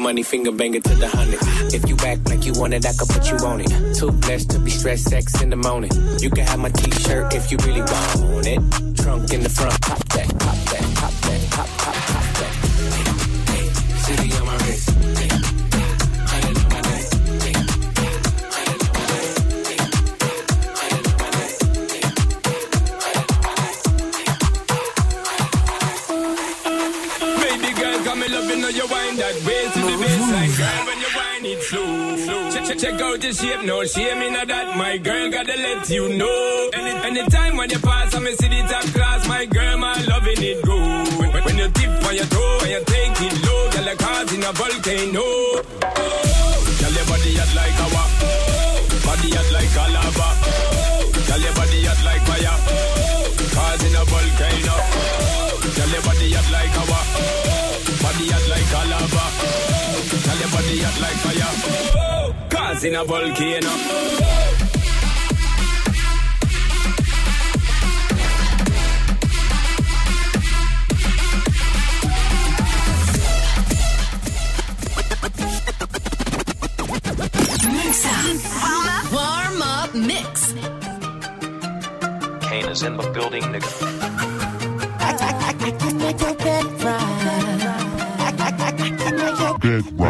Money, 0.09 0.23
finger 0.23 0.51
banger 0.51 0.79
to 0.79 0.95
the 0.95 1.07
hundred. 1.07 1.39
If 1.71 1.87
you 1.87 1.95
act 2.07 2.27
like 2.27 2.43
you 2.43 2.53
want 2.53 2.73
it, 2.73 2.83
I 2.83 2.93
could 2.93 3.09
put 3.09 3.29
you 3.29 3.37
on 3.45 3.61
it. 3.61 3.69
Too 3.95 4.11
blessed 4.11 4.49
to 4.51 4.59
be 4.59 4.71
stressed, 4.71 5.07
sex 5.07 5.39
in 5.43 5.51
the 5.51 5.55
morning. 5.55 5.91
You 6.19 6.31
can 6.31 6.47
have 6.47 6.57
my 6.57 6.69
t-shirt 6.69 7.35
if 7.35 7.51
you 7.51 7.57
really 7.67 7.81
want 7.81 8.47
it. 8.47 8.59
Trunk 8.97 9.31
in 9.31 9.41
the 9.43 9.49
front, 9.49 9.79
pop 9.81 9.99
that, 10.15 10.29
pop 10.39 10.39
that, 10.39 10.39
pop 10.39 10.58
Check, 32.69 32.77
check, 32.77 33.01
out 33.01 33.17
the 33.17 33.33
shape, 33.33 33.65
no 33.65 33.81
shame 33.81 34.21
in 34.21 34.33
that. 34.37 34.77
My 34.77 35.01
girl, 35.01 35.31
gotta 35.33 35.57
let 35.57 35.89
you 35.89 36.05
know. 36.05 36.69
Any, 36.77 36.93
anytime 37.17 37.57
when 37.57 37.67
you 37.67 37.79
pass, 37.81 38.13
I'm 38.13 38.21
see 38.37 38.45
the 38.45 38.61
top 38.69 38.85
class. 38.93 39.27
My 39.27 39.49
girl, 39.49 39.73
my 39.81 39.97
loving 40.05 40.37
it 40.37 40.61
go. 40.61 40.77
When, 41.17 41.33
when, 41.33 41.57
you 41.57 41.65
tip 41.73 41.89
on 42.05 42.13
your 42.13 42.29
toe 42.29 42.61
and 42.61 42.69
you 42.69 42.83
take 42.85 43.17
it 43.25 43.33
low, 43.41 43.73
girl, 43.73 43.85
like 43.89 43.97
cars 43.97 44.29
in 44.37 44.45
a 44.45 44.53
volcano. 44.53 45.17
Oh, 45.17 45.65
girl, 46.77 46.93
your 46.93 47.05
body 47.09 47.33
hot 47.41 47.51
like 47.57 47.73
lava. 47.73 48.03
Oh, 48.21 48.85
body 49.01 49.29
hot 49.33 49.49
like 49.49 49.73
a 49.73 49.85
lava. 49.89 50.29
Oh, 50.29 51.09
girl, 51.25 51.41
your 51.41 51.53
body 51.57 51.79
hot 51.89 52.01
like 52.05 52.21
fire. 52.29 52.53
Oh, 52.53 53.33
cars 53.49 53.81
in 53.81 53.97
a 53.97 54.03
volcano. 54.05 54.77
Oh, 54.77 55.57
girl, 55.73 55.89
your 55.89 56.03
body 56.05 56.37
hot 56.37 56.49
like 56.53 56.75
lava. 56.77 57.01
Body 57.97 58.25
hot 58.29 58.45
like 58.45 58.73
a 58.77 58.81
lava. 58.93 59.25
Tell 60.21 60.37
your 60.37 60.49
body 60.53 60.77
hot 60.85 60.97
like 61.01 61.17
fire. 61.25 61.97
Oh, 61.97 61.98
cause 62.69 62.83
in 62.83 62.95
a 62.95 63.03
volcano. 63.03 63.67
Warm 79.11 79.61
up 79.63 79.95
mix. 79.95 80.53
Kane 82.47 82.65
is 82.69 82.83
in 82.83 82.97
the 82.97 83.11
building, 83.13 83.43
nigga. 83.43 83.99
She 89.69 89.95
got 89.97 90.08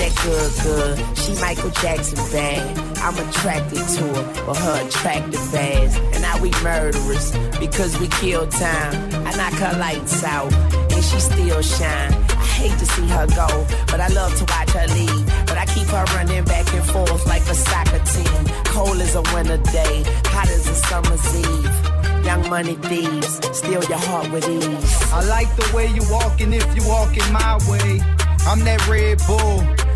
that 0.00 0.16
good, 0.24 0.50
good. 0.64 1.18
She 1.18 1.32
Michael 1.40 1.70
Jackson 1.82 2.16
bad. 2.32 2.78
I'm 2.98 3.16
attracted 3.28 3.84
to 3.96 4.04
her 4.16 4.34
for 4.44 4.54
her 4.54 4.86
attractive 4.86 5.54
ass. 5.54 5.96
And 6.12 6.22
now 6.22 6.40
we 6.40 6.50
murderers 6.62 7.32
because 7.58 7.98
we 8.00 8.08
kill 8.08 8.46
time. 8.48 8.94
I 9.26 9.30
knock 9.36 9.54
her 9.60 9.78
lights 9.78 10.24
out 10.24 10.52
and 10.52 11.04
she 11.04 11.20
still 11.20 11.62
shine. 11.62 12.12
I 12.12 12.46
hate 12.60 12.78
to 12.78 12.86
see 12.86 13.06
her 13.08 13.26
go, 13.28 13.48
but 13.92 14.00
I 14.00 14.08
love 14.08 14.34
to 14.36 14.44
watch 14.44 14.70
her 14.70 14.86
leave. 14.88 15.26
But 15.46 15.58
I 15.58 15.66
keep 15.66 15.88
her 15.88 16.04
running 16.16 16.44
back 16.44 16.72
and 16.72 16.84
forth 16.84 17.26
like 17.26 17.42
a 17.42 17.54
soccer 17.54 18.02
team. 18.14 18.40
Cold 18.72 19.00
as 19.00 19.14
a 19.14 19.22
winter 19.34 19.58
day, 19.72 20.02
hot 20.32 20.48
as 20.48 20.66
a 20.68 20.74
summer's 20.74 21.26
eve. 21.36 22.24
Young 22.24 22.48
money 22.48 22.74
thieves, 22.88 23.34
steal 23.56 23.84
your 23.84 23.98
heart 24.08 24.30
with 24.30 24.48
ease. 24.48 25.12
I 25.12 25.24
like 25.24 25.50
the 25.56 25.70
way 25.74 25.88
you 25.88 26.02
walking 26.10 26.52
if 26.54 26.68
you 26.76 26.88
walking 26.88 27.30
my 27.32 27.58
way. 27.68 28.00
I'm 28.46 28.60
that 28.60 28.86
Red 28.88 29.18
Bull. 29.26 29.79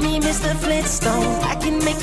Mr. 0.00 0.56
Flintstone. 0.56 1.22
I 1.44 1.54
can 1.56 1.78
make 1.84 2.02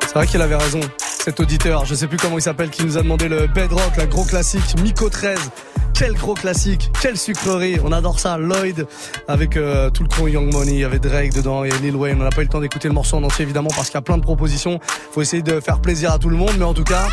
C'est 0.00 0.14
vrai 0.14 0.26
qu'il 0.26 0.42
avait 0.42 0.56
raison, 0.56 0.80
cet 0.98 1.38
auditeur, 1.38 1.84
je 1.84 1.94
sais 1.94 2.08
plus 2.08 2.16
comment 2.16 2.38
il 2.38 2.42
s'appelle, 2.42 2.70
qui 2.70 2.84
nous 2.84 2.96
a 2.96 3.02
demandé 3.02 3.28
le 3.28 3.46
bedrock, 3.46 3.96
la 3.96 4.06
gros 4.06 4.24
classique, 4.24 4.74
Miko 4.82 5.10
13. 5.10 5.38
Quel 5.98 6.12
gros 6.12 6.34
classique, 6.34 6.92
quelle 7.02 7.18
sucrerie, 7.18 7.80
on 7.84 7.90
adore 7.90 8.20
ça. 8.20 8.38
Lloyd 8.38 8.86
avec 9.26 9.56
euh, 9.56 9.90
tout 9.90 10.04
le 10.04 10.08
con 10.08 10.28
Young 10.28 10.52
Money, 10.52 10.74
il 10.74 10.78
y 10.78 10.84
avait 10.84 11.00
Drake 11.00 11.34
dedans 11.34 11.64
et 11.64 11.70
Lil 11.82 11.96
Wayne. 11.96 12.18
On 12.20 12.22
n'a 12.22 12.30
pas 12.30 12.42
eu 12.42 12.44
le 12.44 12.50
temps 12.50 12.60
d'écouter 12.60 12.86
le 12.86 12.94
morceau 12.94 13.16
en 13.16 13.24
entier 13.24 13.42
évidemment 13.42 13.70
parce 13.74 13.88
qu'il 13.88 13.96
y 13.96 13.98
a 13.98 14.02
plein 14.02 14.16
de 14.16 14.22
propositions. 14.22 14.78
Faut 15.10 15.22
essayer 15.22 15.42
de 15.42 15.58
faire 15.58 15.80
plaisir 15.80 16.12
à 16.12 16.20
tout 16.20 16.28
le 16.28 16.36
monde, 16.36 16.52
mais 16.56 16.64
en 16.64 16.72
tout 16.72 16.84
cas, 16.84 17.08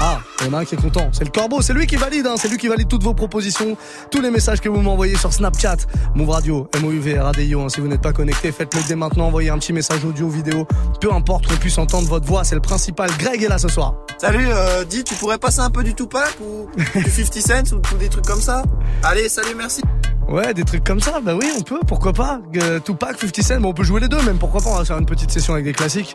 ah, 0.00 0.20
il 0.40 0.46
y 0.46 0.50
en 0.50 0.52
a 0.52 0.60
un 0.60 0.64
qui 0.64 0.76
est 0.76 0.80
content. 0.80 1.08
C'est 1.12 1.24
le 1.24 1.30
Corbeau, 1.30 1.60
c'est 1.60 1.74
lui 1.74 1.88
qui 1.88 1.96
valide, 1.96 2.24
hein, 2.28 2.36
c'est 2.38 2.48
lui 2.48 2.56
qui 2.56 2.68
valide 2.68 2.86
toutes 2.86 3.02
vos 3.02 3.14
propositions, 3.14 3.76
tous 4.12 4.20
les 4.20 4.30
messages 4.30 4.60
que 4.60 4.68
vous 4.68 4.80
m'envoyez 4.80 5.16
sur 5.16 5.32
Snapchat, 5.32 5.78
Move 6.14 6.30
Radio, 6.30 6.70
MOUV, 6.80 7.18
Radio. 7.18 7.62
Hein, 7.62 7.68
si 7.68 7.80
vous 7.80 7.88
n'êtes 7.88 8.00
pas 8.00 8.12
connecté, 8.12 8.52
faites-le 8.52 8.80
dès 8.86 8.94
maintenant. 8.94 9.26
Envoyez 9.26 9.50
un 9.50 9.58
petit 9.58 9.72
message 9.72 10.04
audio, 10.04 10.28
vidéo, 10.28 10.68
peu 11.00 11.12
importe 11.12 11.48
qu'on 11.48 11.56
puisse 11.56 11.78
entendre 11.78 12.06
votre 12.08 12.26
voix. 12.26 12.44
C'est 12.44 12.54
le 12.54 12.60
principal. 12.60 13.10
Greg 13.18 13.42
est 13.42 13.48
là 13.48 13.58
ce 13.58 13.68
soir. 13.68 13.94
Salut, 14.18 14.46
euh, 14.48 14.84
dis, 14.84 15.02
tu 15.02 15.14
pourrais 15.16 15.38
passer 15.38 15.60
un 15.60 15.70
peu 15.70 15.82
du 15.82 15.94
Tupac 15.94 16.36
ou 16.40 16.68
du 16.76 17.10
50 17.10 17.34
Cent 17.34 17.72
ou, 17.74 17.82
ou 17.94 17.98
des 17.98 18.08
trucs 18.08 18.19
comme 18.26 18.40
ça 18.40 18.62
Allez, 19.02 19.28
salut, 19.28 19.54
merci. 19.56 19.82
Ouais, 20.28 20.54
des 20.54 20.62
trucs 20.62 20.84
comme 20.84 21.00
ça, 21.00 21.20
bah 21.20 21.34
oui, 21.34 21.48
on 21.58 21.62
peut, 21.62 21.80
pourquoi 21.86 22.12
pas. 22.12 22.40
Euh, 22.56 22.78
Tupac, 22.78 23.18
50 23.18 23.42
Cent, 23.42 23.64
on 23.64 23.74
peut 23.74 23.82
jouer 23.82 24.00
les 24.00 24.06
deux 24.06 24.22
même, 24.22 24.38
pourquoi 24.38 24.60
pas, 24.60 24.70
on 24.70 24.78
va 24.78 24.84
faire 24.84 24.98
une 24.98 25.06
petite 25.06 25.30
session 25.30 25.54
avec 25.54 25.64
des 25.64 25.72
classiques. 25.72 26.14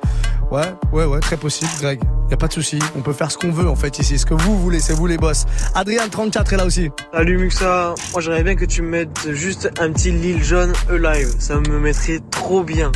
Ouais, 0.51 0.73
ouais, 0.93 1.03
ouais, 1.03 1.19
très 1.19 1.35
possible, 1.35 1.69
Greg. 1.81 1.99
Y 2.31 2.33
a 2.33 2.37
pas 2.37 2.47
de 2.47 2.53
souci, 2.53 2.79
on 2.95 3.01
peut 3.01 3.11
faire 3.11 3.29
ce 3.29 3.37
qu'on 3.37 3.51
veut 3.51 3.67
en 3.67 3.75
fait 3.75 3.99
ici, 3.99 4.17
ce 4.17 4.25
que 4.25 4.33
vous 4.33 4.57
voulez, 4.57 4.79
c'est 4.79 4.93
vous 4.93 5.05
les 5.05 5.17
boss. 5.17 5.45
Adrien 5.73 6.07
34 6.07 6.53
est 6.53 6.57
là 6.57 6.65
aussi. 6.65 6.89
Salut 7.13 7.37
Muxa, 7.37 7.93
moi 8.13 8.21
j'aimerais 8.21 8.43
bien 8.43 8.55
que 8.55 8.65
tu 8.65 8.81
me 8.81 8.87
mettes 8.87 9.31
juste 9.31 9.69
un 9.79 9.91
petit 9.91 10.11
Lil 10.11 10.41
Jon 10.41 10.71
Alive, 10.89 11.35
ça 11.39 11.55
me 11.55 11.79
mettrait 11.79 12.21
trop 12.31 12.63
bien 12.63 12.93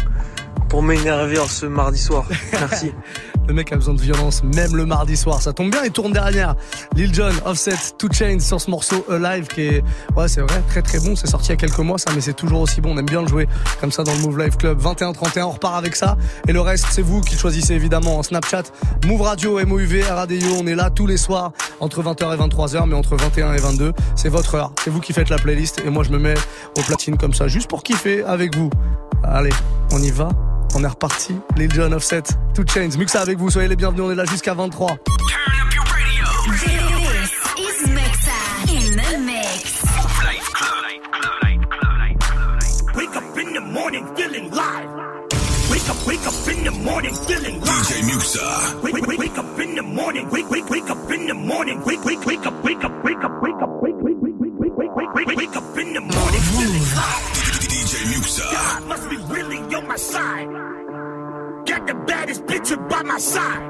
pour 0.69 0.84
m'énerver 0.84 1.38
ce 1.50 1.65
mardi 1.65 2.00
soir. 2.00 2.26
Merci. 2.54 2.93
Le 3.50 3.56
mec 3.56 3.72
a 3.72 3.78
besoin 3.78 3.96
de 3.96 4.00
violence, 4.02 4.44
même 4.44 4.76
le 4.76 4.86
mardi 4.86 5.18
soir. 5.18 5.42
Ça 5.42 5.54
tombe 5.54 5.72
bien, 5.72 5.84
il 5.84 5.90
tourne 5.90 6.14
derrière. 6.14 6.54
Lil 6.94 7.12
Jon, 7.12 7.32
Offset, 7.46 7.74
Two 7.98 8.08
Chainz 8.12 8.46
sur 8.46 8.62
ce 8.62 8.70
morceau 8.70 9.04
Alive 9.10 9.48
qui 9.48 9.62
est, 9.62 9.84
ouais, 10.16 10.28
c'est 10.28 10.42
vrai, 10.42 10.62
très 10.68 10.84
très 10.84 11.00
bon. 11.00 11.16
C'est 11.16 11.26
sorti 11.26 11.48
il 11.48 11.50
y 11.50 11.54
a 11.54 11.56
quelques 11.56 11.80
mois, 11.80 11.98
ça, 11.98 12.12
mais 12.14 12.22
c'est 12.22 12.36
toujours 12.36 12.62
aussi 12.62 12.80
bon. 12.80 12.94
On 12.94 12.98
aime 13.00 13.08
bien 13.08 13.24
le 13.24 13.28
jouer 13.28 13.48
comme 13.82 13.92
ça 13.92 14.04
dans 14.04 14.14
le 14.14 14.20
Move 14.20 14.38
Live 14.38 14.56
Club. 14.56 14.80
21-31, 14.80 15.42
on 15.46 15.50
repart 15.50 15.76
avec 15.76 15.96
ça. 15.96 16.16
Et 16.48 16.54
le 16.54 16.62
reste, 16.62 16.86
c'est 16.92 17.02
vous 17.02 17.22
qui 17.22 17.36
choisissez 17.36 17.74
évidemment 17.74 18.20
en 18.20 18.24
Snapchat. 18.24 18.66
Move 19.08 19.24
Radio, 19.24 19.66
MOUV, 19.66 20.04
RADIO. 20.08 20.58
On 20.62 20.68
est 20.68 20.76
là 20.76 20.92
tous 20.92 21.08
les 21.08 21.18
soirs 21.18 21.52
entre 21.80 22.04
20h 22.04 22.36
et 22.36 22.38
23h, 22.38 22.86
mais 22.86 22.96
entre 22.96 23.16
21 23.16 23.54
et 23.54 23.60
22. 23.60 23.94
C'est 24.16 24.30
votre 24.30 24.54
heure. 24.54 24.74
C'est 24.84 24.92
vous 24.92 25.00
qui 25.00 25.12
faites 25.12 25.30
la 25.30 25.40
playlist 25.40 25.82
et 25.84 25.90
moi 25.90 26.04
je 26.04 26.12
me 26.12 26.20
mets 26.20 26.36
au 26.78 26.82
platine 26.82 27.18
comme 27.18 27.34
ça, 27.34 27.48
juste 27.48 27.68
pour 27.68 27.82
kiffer 27.82 28.24
avec 28.24 28.56
vous. 28.56 28.70
Allez, 29.24 29.54
on 29.92 30.00
y 30.04 30.12
va. 30.12 30.30
On 30.76 30.84
est 30.84 30.88
reparti. 30.88 31.36
Lil 31.58 31.72
Jon, 31.74 31.92
Offset, 31.92 32.24
Two 32.54 32.64
Chainz. 32.68 32.98
Muxa 32.98 33.22
avec 33.22 33.38
vous. 33.38 33.50
Soyez 33.50 33.68
les 33.68 33.76
bienvenus. 33.76 34.04
On 34.04 34.12
est 34.12 34.16
là 34.16 34.26
jusqu'à 34.26 34.54
23. 34.54 34.98
This 36.62 37.32
is 37.58 37.88
Mixa 37.90 38.40
in 38.68 38.96
the 38.96 39.18
mix. 39.26 39.84
Wake 42.96 43.16
up 43.16 43.38
in 43.38 43.54
the 43.54 43.62
morning 43.62 44.06
feeling 44.16 44.50
live. 44.52 44.90
Wake 45.72 45.90
up, 45.90 46.08
wake 46.08 46.28
up 46.28 46.48
in 46.48 46.64
the 46.64 46.72
morning 46.72 47.14
feeling 47.14 47.60
live. 47.62 47.86
DJ 47.88 48.02
Muxa. 48.04 48.82
Wake, 48.84 48.94
wake, 49.08 49.20
wake 49.20 49.38
up 49.38 49.60
in 49.60 49.76
the 49.76 49.84
morning. 49.84 50.30
Wake, 50.32 50.50
wake, 50.50 50.70
wake 50.70 50.90
up 50.90 51.12
in 51.12 51.28
the 51.28 51.34
morning. 51.34 51.84
Wake, 51.86 52.04
wake, 52.06 52.26
wake 52.26 52.46
up, 52.46 52.64
wake 52.64 52.84
up, 52.84 53.04
wake 53.04 53.24
up, 53.24 53.42
wake 53.42 53.62
up, 53.62 53.70
wake, 53.82 53.96
wake, 54.02 54.18
wake, 54.22 54.36
wake, 54.40 54.54
wake, 54.60 54.78
wake, 54.78 54.96
wake, 54.96 55.28
wake, 55.28 55.38
wake 55.38 55.56
up 55.56 55.78
in 55.78 55.94
the 55.94 56.02
morning 56.02 56.42
feeling 56.42 56.86
live. 56.96 57.24
DJ 57.62 57.94
Muxa. 58.12 58.52
God 58.52 58.88
must 58.88 59.10
be 59.10 59.16
really 59.18 59.29
on 59.29 59.29
my 59.89 59.95
side. 59.95 60.47
Got 61.65 61.88
the 61.88 61.95
baddest 62.06 62.45
bitch 62.45 62.69
by 62.89 63.02
my 63.02 63.17
side. 63.17 63.63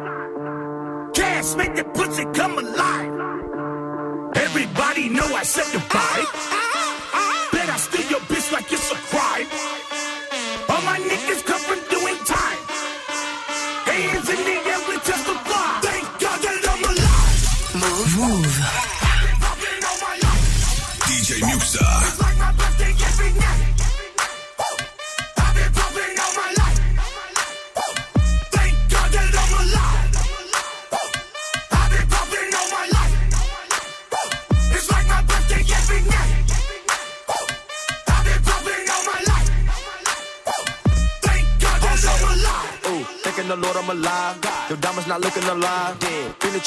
Cash 1.13 1.55
make 1.55 1.75
the 1.75 1.85
pussy 1.85 2.25
come 2.33 2.57
alive. 2.57 3.11
Everybody 4.35 5.07
know 5.07 5.23
I 5.33 5.43
set 5.43 5.67
the 5.71 5.79
vibe. 5.79 6.68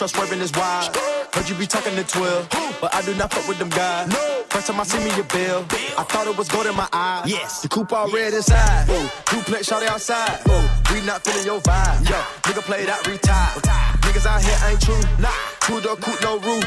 Trust 0.02 0.16
swerving 0.16 0.40
is 0.40 0.50
wild. 0.54 0.96
Heard 1.32 1.48
you 1.48 1.54
be 1.54 1.64
talking 1.64 1.94
to 1.94 2.02
12, 2.02 2.48
but 2.80 2.92
I 2.92 3.02
do 3.02 3.14
not 3.14 3.32
fuck 3.32 3.46
with 3.46 3.60
them 3.60 3.68
guys. 3.68 4.12
First 4.50 4.66
time 4.66 4.80
I 4.80 4.82
see 4.82 4.98
me 4.98 5.10
a 5.14 5.22
bill, 5.22 5.64
I 5.96 6.02
thought 6.02 6.26
it 6.26 6.36
was 6.36 6.48
gold 6.48 6.66
in 6.66 6.74
my 6.74 6.88
eye. 6.92 7.22
Yes, 7.24 7.62
the 7.62 7.68
coupe 7.68 7.92
all 7.92 8.10
red 8.10 8.34
inside. 8.34 8.90
Ooh, 8.90 9.08
duplex 9.30 9.68
shot 9.68 9.84
outside. 9.84 10.40
Ooh, 10.48 10.92
we 10.92 11.06
not 11.06 11.22
feeling 11.22 11.46
your 11.46 11.60
vibe. 11.60 12.10
Yo, 12.10 12.18
nigga 12.50 12.62
played 12.62 12.88
out, 12.88 13.06
retired. 13.06 13.62
Niggas 14.02 14.26
out 14.26 14.42
here 14.42 14.58
ain't 14.66 14.82
true. 14.82 14.98
Nah, 15.22 15.30
two 15.60 15.80
door 15.80 15.94
coupe, 15.94 16.20
no 16.20 16.40
roof. 16.40 16.64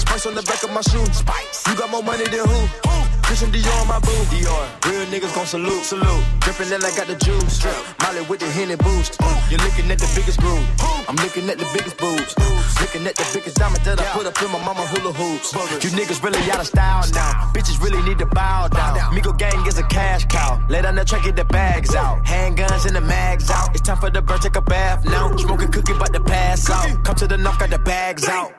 Spice 0.00 0.24
on 0.24 0.34
the 0.34 0.42
back 0.44 0.62
of 0.62 0.72
my 0.72 0.80
shoes. 0.80 1.22
You 1.68 1.76
got 1.76 1.90
more 1.90 2.02
money 2.02 2.24
than 2.24 2.48
who? 2.48 3.07
Christian 3.28 3.52
Dior 3.52 3.80
on 3.82 3.88
my 3.88 4.00
boo. 4.00 4.24
Dior. 4.32 4.64
Real 4.88 5.04
niggas 5.12 5.34
gon' 5.34 5.44
salute. 5.44 5.84
Salute. 5.84 6.24
Drippin' 6.40 6.70
then 6.70 6.82
I 6.82 6.88
got 6.96 7.08
the 7.08 7.14
juice. 7.14 7.58
Drip. 7.58 7.76
Molly 8.00 8.22
with 8.22 8.40
the 8.40 8.48
Henny 8.48 8.74
boost. 8.74 9.20
You're 9.50 9.60
looking 9.60 9.90
at 9.90 9.98
the 9.98 10.08
biggest 10.16 10.40
groove. 10.40 10.64
I'm 11.06 11.16
looking 11.16 11.44
at 11.50 11.58
the 11.58 11.68
biggest 11.76 11.98
boobs. 11.98 12.32
Looking 12.80 13.06
at 13.06 13.16
the 13.16 13.28
biggest 13.34 13.56
diamond 13.56 13.84
that 13.84 14.00
I 14.00 14.04
put 14.16 14.24
up 14.24 14.40
in 14.40 14.50
my 14.50 14.64
mama 14.64 14.80
hula 14.86 15.12
hoops. 15.12 15.52
You 15.84 15.90
niggas 15.92 16.24
really 16.24 16.40
out 16.50 16.60
of 16.60 16.68
style 16.68 17.04
now. 17.12 17.52
Bitches 17.52 17.76
really 17.84 18.00
need 18.08 18.16
to 18.16 18.24
bow 18.24 18.68
down. 18.68 18.96
Migo 19.12 19.36
gang 19.36 19.60
is 19.66 19.76
a 19.76 19.86
cash 19.88 20.24
cow. 20.24 20.58
Lay 20.70 20.80
down 20.80 20.94
the 20.94 21.04
track, 21.04 21.24
get 21.24 21.36
the 21.36 21.44
bags 21.44 21.94
out. 21.94 22.24
Handguns 22.24 22.86
and 22.86 22.96
the 22.96 23.02
mags 23.02 23.50
out. 23.50 23.68
It's 23.74 23.82
time 23.82 23.98
for 23.98 24.08
the 24.08 24.22
bird, 24.22 24.40
take 24.40 24.56
a 24.56 24.62
bath 24.62 25.04
now. 25.04 25.36
Smoking 25.36 25.70
cookie, 25.70 25.92
about 25.92 26.14
to 26.14 26.20
pass 26.20 26.70
out. 26.70 27.04
Come 27.04 27.16
to 27.16 27.26
the 27.26 27.36
north, 27.36 27.58
got 27.58 27.68
the 27.68 27.78
bags 27.78 28.26
out. 28.26 28.58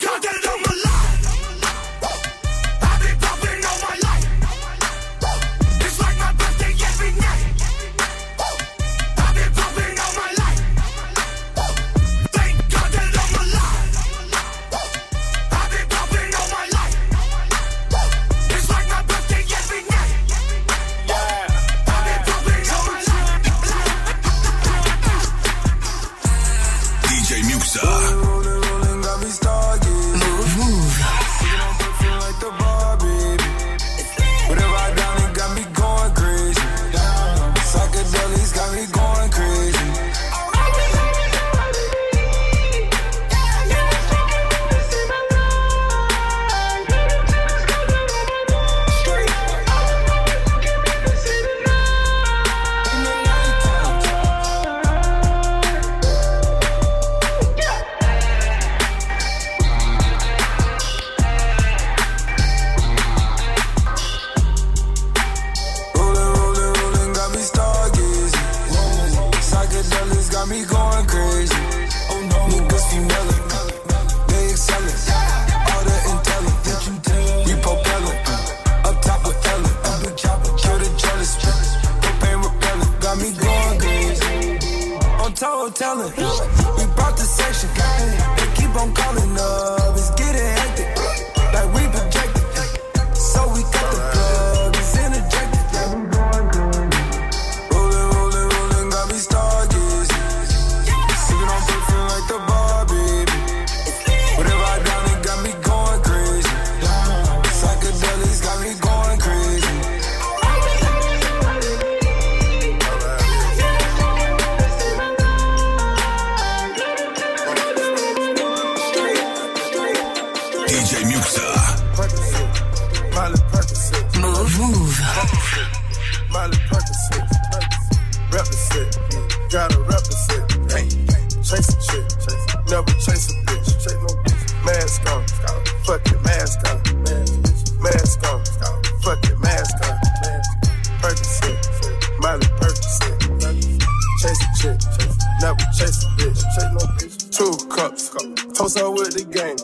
so 148.80 148.91
with 148.91 149.13
the 149.13 149.25
gang. 149.27 149.57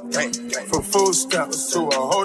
From 0.68 0.84
to 1.72 1.88
a 1.88 1.96
whole 1.96 2.25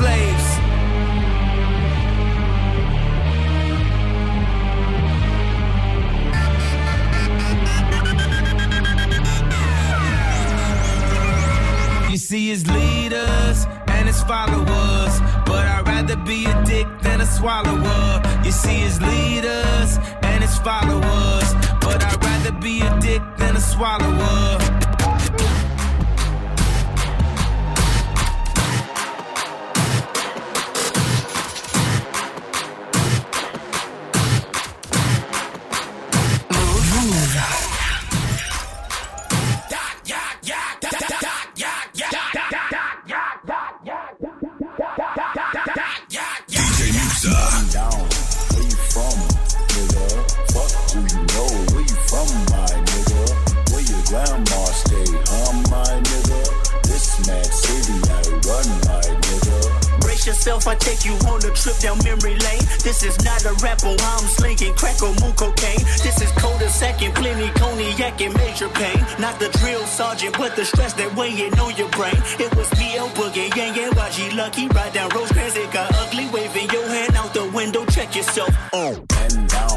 swallower. 17.41 18.21
You 18.45 18.51
see, 18.51 18.83
it's 18.83 19.01
leaders 19.01 19.97
and 20.21 20.43
it's 20.43 20.59
followers. 20.59 21.49
But 21.81 22.03
I'd 22.03 22.23
rather 22.23 22.51
be 22.51 22.81
a 22.81 22.99
dick 22.99 23.23
than 23.37 23.55
a 23.55 23.61
swallower. 23.61 24.80
trip 61.61 61.77
down 61.77 61.97
memory 62.03 62.35
lane. 62.41 62.65
This 62.81 63.03
is 63.03 63.23
not 63.23 63.45
a 63.45 63.53
rapper, 63.61 63.93
oh, 63.93 64.17
I'm 64.17 64.27
slinging 64.27 64.73
crack 64.73 65.01
or 65.01 65.13
moon 65.21 65.33
cocaine. 65.33 65.85
This 66.01 66.19
is 66.21 66.31
cold 66.41 66.61
a 66.61 66.69
second, 66.69 67.13
plenty 67.13 67.49
cognac 67.51 68.19
and 68.19 68.33
major 68.35 68.69
pain. 68.69 68.97
Not 69.19 69.39
the 69.39 69.49
drill 69.59 69.85
sergeant, 69.85 70.37
but 70.37 70.55
the 70.55 70.65
stress 70.65 70.93
that 70.93 71.15
weighing 71.15 71.53
on 71.59 71.75
your 71.77 71.89
brain. 71.89 72.17
It 72.39 72.53
was 72.55 72.67
PL 72.69 73.05
oh, 73.05 73.13
Boogie, 73.13 73.55
yeah, 73.55 73.75
yeah, 73.75 73.89
YG 73.91 74.35
Lucky. 74.35 74.67
Ride 74.69 74.93
down 74.93 75.09
Rosecrans, 75.09 75.55
it 75.55 75.71
got 75.71 75.93
ugly. 75.95 76.27
Waving 76.33 76.69
your 76.71 76.87
hand 76.87 77.15
out 77.15 77.33
the 77.33 77.45
window, 77.53 77.85
check 77.85 78.15
yourself. 78.15 78.49
Oh, 78.73 78.97
and 79.17 79.51
now. 79.51 79.70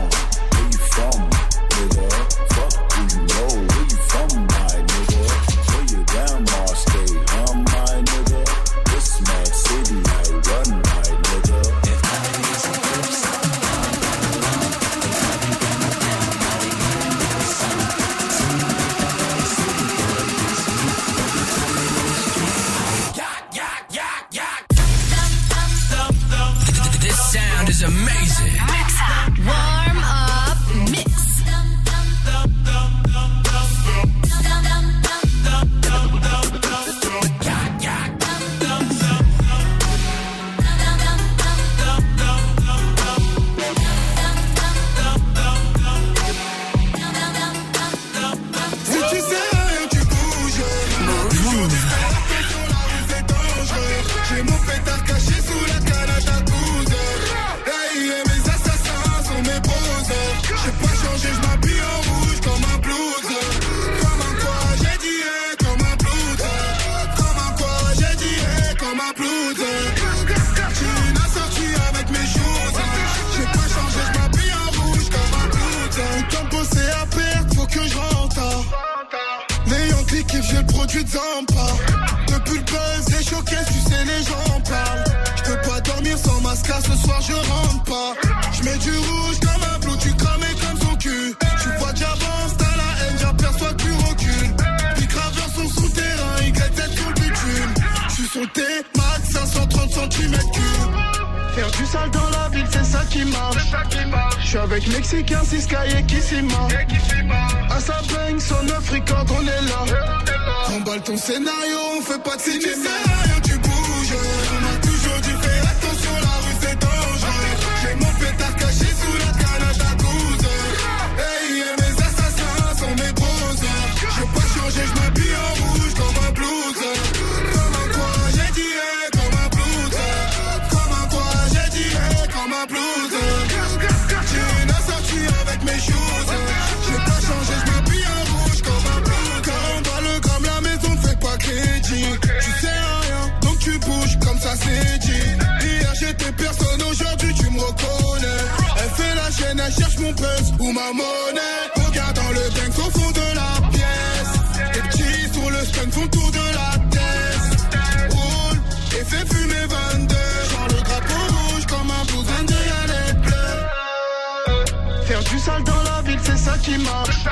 Mon 150.04 150.64
ou 150.66 150.72
ma 150.72 150.92
monnaie. 150.92 151.86
Regarde 151.86 152.16
dans 152.16 152.30
le 152.30 152.50
bank 152.50 152.78
au 152.78 152.90
fond 152.90 153.10
de 153.10 153.34
la 153.34 153.68
pièce. 153.70 154.34
Les 154.74 154.82
petits 154.88 155.32
sur 155.32 155.50
le 155.50 155.64
stun 155.64 155.90
font 155.90 156.08
tour 156.08 156.30
de 156.30 156.46
la 156.58 156.78
tête. 156.90 158.12
Roule 158.12 158.58
et 158.92 159.04
fais 159.04 159.26
fumer 159.26 159.66
22. 159.68 160.14
Genre 160.50 160.68
le 160.68 160.80
drapeau 160.82 161.22
rouge 161.34 161.66
comme 161.66 161.90
un 161.90 162.04
blouson 162.04 162.44
de 162.46 162.58
Yannick 162.70 163.20
bleu. 163.22 165.06
Faire 165.06 165.24
du 165.24 165.38
sale 165.38 165.64
dans 165.64 165.82
la 165.82 166.02
ville, 166.02 166.20
c'est 166.22 166.38
ça 166.38 166.56
qui 166.58 166.76
marche. 166.78 167.24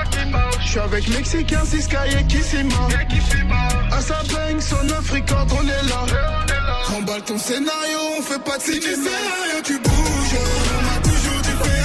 Je 0.60 0.68
suis 0.68 0.78
avec 0.78 1.08
Mexicain, 1.08 1.64
Sky 1.64 2.16
et 2.18 2.24
Kissima. 2.24 2.88
À 3.90 4.00
sa 4.00 4.22
baigne, 4.32 4.60
son 4.60 4.88
Africain, 4.98 5.46
on 5.50 5.62
est 5.62 5.88
là. 5.88 6.04
Remballe 6.86 7.22
ton 7.22 7.38
scénario, 7.38 7.98
on 8.18 8.22
fait 8.22 8.42
pas 8.42 8.56
de 8.56 8.62
cinéma. 8.62 8.82
Tu 8.84 8.94
sais 8.94 9.10
rien, 9.52 9.62
tu 9.62 9.78
bouges. 9.78 10.38
On 10.78 10.82
m'a 10.82 10.98
toujours 11.02 11.40
dit 11.42 11.50
fais 11.62 11.82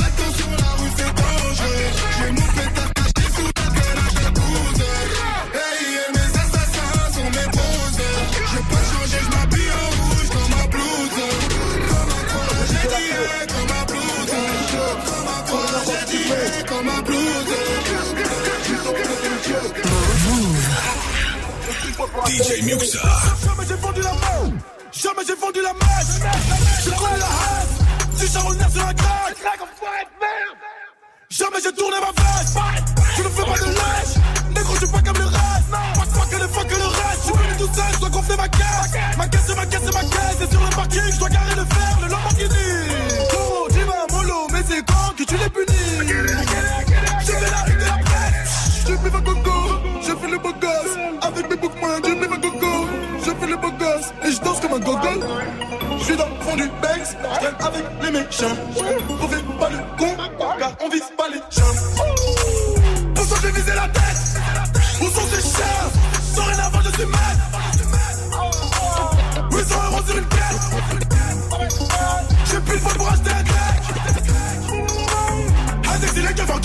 DJ 21.97 22.61
Muxa. 22.63 22.99
Jamais 23.43 23.65
j'ai 23.67 23.75
vendu 23.75 24.01
la 24.03 24.13
main, 24.13 24.53
jamais 24.91 25.25
j'ai 25.25 25.33
vendu 25.33 25.61
la 25.63 25.73
messe. 25.73 26.19
Je 26.85 26.89
connais 26.91 27.17
la 27.17 27.25
haine, 27.25 28.15
si 28.15 28.27
j'enroule 28.31 28.57
neuf 28.57 28.71
sur 28.71 28.85
la 28.85 28.93
craque. 28.93 29.35
Jamais 31.29 31.57
j'ai 31.63 31.73
tourné 31.73 31.97
ma 31.99 32.11
veste, 32.21 32.57
je 33.15 33.23
ne 33.23 33.29
fais 33.29 33.43
pas 33.43 33.57
de 33.57 33.65
lèche. 33.65 34.53
Négro, 34.55 34.73
je 34.75 34.79
suis 34.79 34.87
pas 34.87 35.01
comme 35.01 35.17
le 35.17 35.25
reste, 35.25 35.69
passe 35.71 36.19
pas 36.19 36.25
que 36.29 36.41
les 36.41 36.47
fois 36.47 36.63
que 36.65 36.75
le 36.75 36.85
reste. 36.85 37.17
Je 37.17 37.23
suis 37.23 37.33
venu 37.33 37.57
tout 37.57 37.75
seul, 37.75 37.93
je 37.93 37.99
dois 37.99 38.09
gonfler 38.09 38.37
ma 38.37 38.47
caisse. 38.47 39.17
Ma 39.17 39.27
caisse, 39.27 39.41
c'est 39.47 39.55
ma 39.55 39.65
caisse, 39.65 39.81
c'est 39.83 39.93
ma 39.93 40.01
caisse. 40.01 40.41
Et 40.41 40.51
sur 40.51 40.61
le 40.61 40.69
parking, 40.75 41.11
je 41.11 41.17
dois 41.17 41.29
garer 41.29 41.55
le 41.55 41.65
fer, 41.65 41.97
le 42.03 42.07
Lamborghini. 42.09 42.67
Oh, 43.33 43.67
dis-moi, 43.71 44.05
mollo, 44.11 44.47
mais 44.53 44.61
c'est 44.69 44.85
quand 44.85 45.15
que 45.17 45.23
tu 45.23 45.35
les 45.35 45.49
punis? 45.49 45.73
Je 47.25 47.31
fais 47.31 47.51
la 47.51 47.61
rue 47.63 47.73
de 47.73 47.85
la 47.85 47.97
presse, 48.05 48.85
je 48.87 48.93
fais 48.93 49.09
ma 49.09 49.21
je 50.07 50.15
fais 50.15 50.27
le 50.31 50.37
beau 50.37 50.53
gosse. 50.53 51.26
Avec 51.87 52.05
je 52.05 52.11
fais 52.19 52.27
ma 52.27 52.37
coco, 52.37 52.87
je 53.19 53.31
fais 53.31 53.47
le 53.47 53.55
beau 53.57 53.71
gosse. 53.71 54.13
Et 54.25 54.31
je 54.31 54.41
danse 54.41 54.59
comme 54.59 54.73
un 54.73 54.79
gogol. 54.79 55.19
Je 55.99 56.03
suis 56.03 56.15
dans 56.15 56.25
le 56.25 56.35
fond 56.41 56.55
du 56.55 56.67
Banks, 56.67 57.17
je 57.41 57.65
avec 57.65 57.85
les 58.01 58.11
méchants. 58.11 58.57
On 59.21 59.27
fait 59.27 59.43
pas 59.59 59.69
le 59.69 59.77
con, 59.97 60.15
car 60.59 60.71
on 60.83 60.89
vise 60.89 61.09
pas 61.17 61.27
les 61.29 61.37
gens. 61.37 61.73
Pour 63.15 63.25
ça, 63.25 63.35
j'ai 63.41 63.51
visé 63.51 63.73
la 63.73 63.87
tête. 63.87 64.41
Où 65.01 65.05
sont 65.05 65.27
ces 65.31 65.41
chiens 65.41 65.89
Sans 66.35 66.43
rien 66.43 66.59
avant, 66.59 66.81
je 66.81 66.91
suis 66.91 67.05
mal. 67.05 67.37
800 69.51 69.75
euros 69.91 70.03
sur 70.05 70.17
une 70.17 70.25
caisse. 70.25 70.69
J'ai 72.51 72.59
plus 72.59 72.75
de 72.75 72.79
fois 72.79 72.93
pour 72.93 73.09
acheter 73.09 73.31
un 73.31 73.43
grec. 73.43 73.81
Un 75.89 76.03
exilé 76.03 76.33
qui 76.33 76.41
est 76.41 76.51
en 76.51 76.59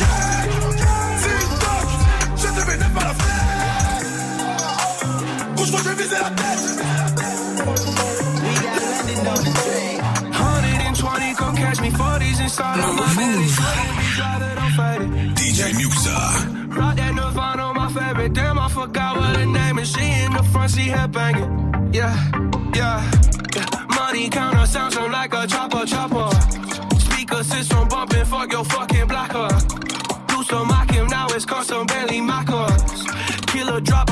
Front 20.62 20.74
seat, 20.74 20.90
head 20.90 21.10
banging. 21.10 21.92
Yeah, 21.92 22.14
yeah, 22.72 23.10
yeah. 23.52 23.66
Money 23.96 24.28
counter 24.30 24.64
sounds 24.64 24.94
from 24.94 25.10
like 25.10 25.34
a 25.34 25.44
chopper, 25.44 25.84
chopper. 25.84 26.30
Speaker 27.00 27.42
system 27.42 27.88
bumping, 27.88 28.24
fuck 28.24 28.52
your 28.52 28.64
fucking 28.66 29.08
blocker. 29.08 29.48
Used 30.30 30.50
to 30.50 30.64
mock 30.64 30.88
him, 30.88 31.08
now 31.08 31.26
it's 31.30 31.44
custom 31.44 31.84
Bentley 31.86 32.20
mockers. 32.20 33.02
Killer 33.48 33.80
drop, 33.80 34.08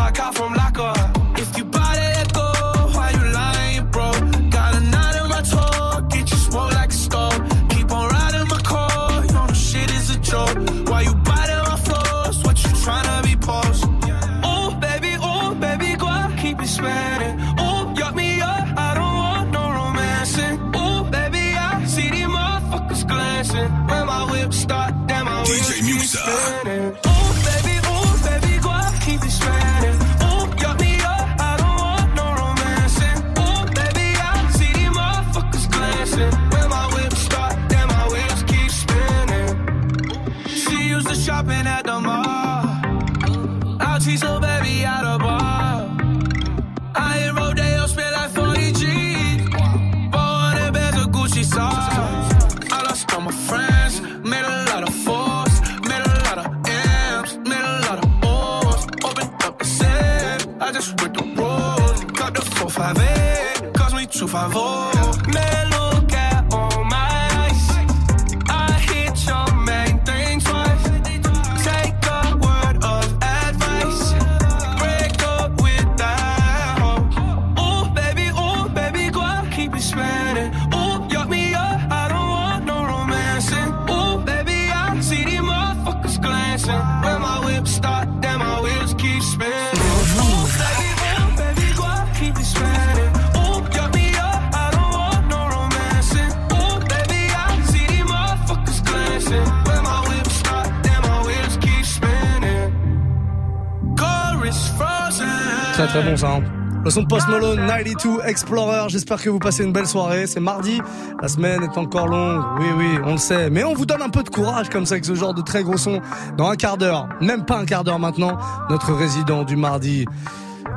Très 105.81 105.89
très 105.89 106.03
bon 106.03 106.15
ça. 106.15 106.33
hein. 106.33 106.43
Le 106.85 106.91
son 106.91 107.05
de 107.05 107.07
Post 107.07 107.27
Malone, 107.29 107.57
92 107.67 108.21
Explorer. 108.27 108.89
J'espère 108.89 109.23
que 109.23 109.31
vous 109.31 109.39
passez 109.39 109.65
une 109.65 109.73
belle 109.73 109.87
soirée. 109.87 110.27
C'est 110.27 110.39
mardi. 110.39 110.79
La 111.23 111.29
semaine 111.29 111.63
est 111.63 111.79
encore 111.79 112.07
longue. 112.07 112.43
Oui, 112.59 112.67
oui, 112.77 112.99
on 113.07 113.13
le 113.13 113.17
sait. 113.19 113.49
Mais 113.49 113.65
on 113.65 113.73
vous 113.73 113.87
donne 113.87 114.03
un 114.03 114.11
peu 114.11 114.23
de 114.23 114.29
courage 114.29 114.69
comme 114.69 114.85
ça 114.85 114.97
avec 114.97 115.07
ce 115.07 115.15
genre 115.15 115.33
de 115.33 115.41
très 115.41 115.63
gros 115.63 115.79
son 115.79 116.03
dans 116.37 116.51
un 116.51 116.57
quart 116.57 116.77
d'heure. 116.77 117.09
Même 117.23 117.47
pas 117.47 117.57
un 117.57 117.65
quart 117.65 117.83
d'heure 117.83 117.99
maintenant. 117.99 118.37
Notre 118.69 118.93
résident 118.93 119.43
du 119.45 119.57
mardi. 119.57 120.05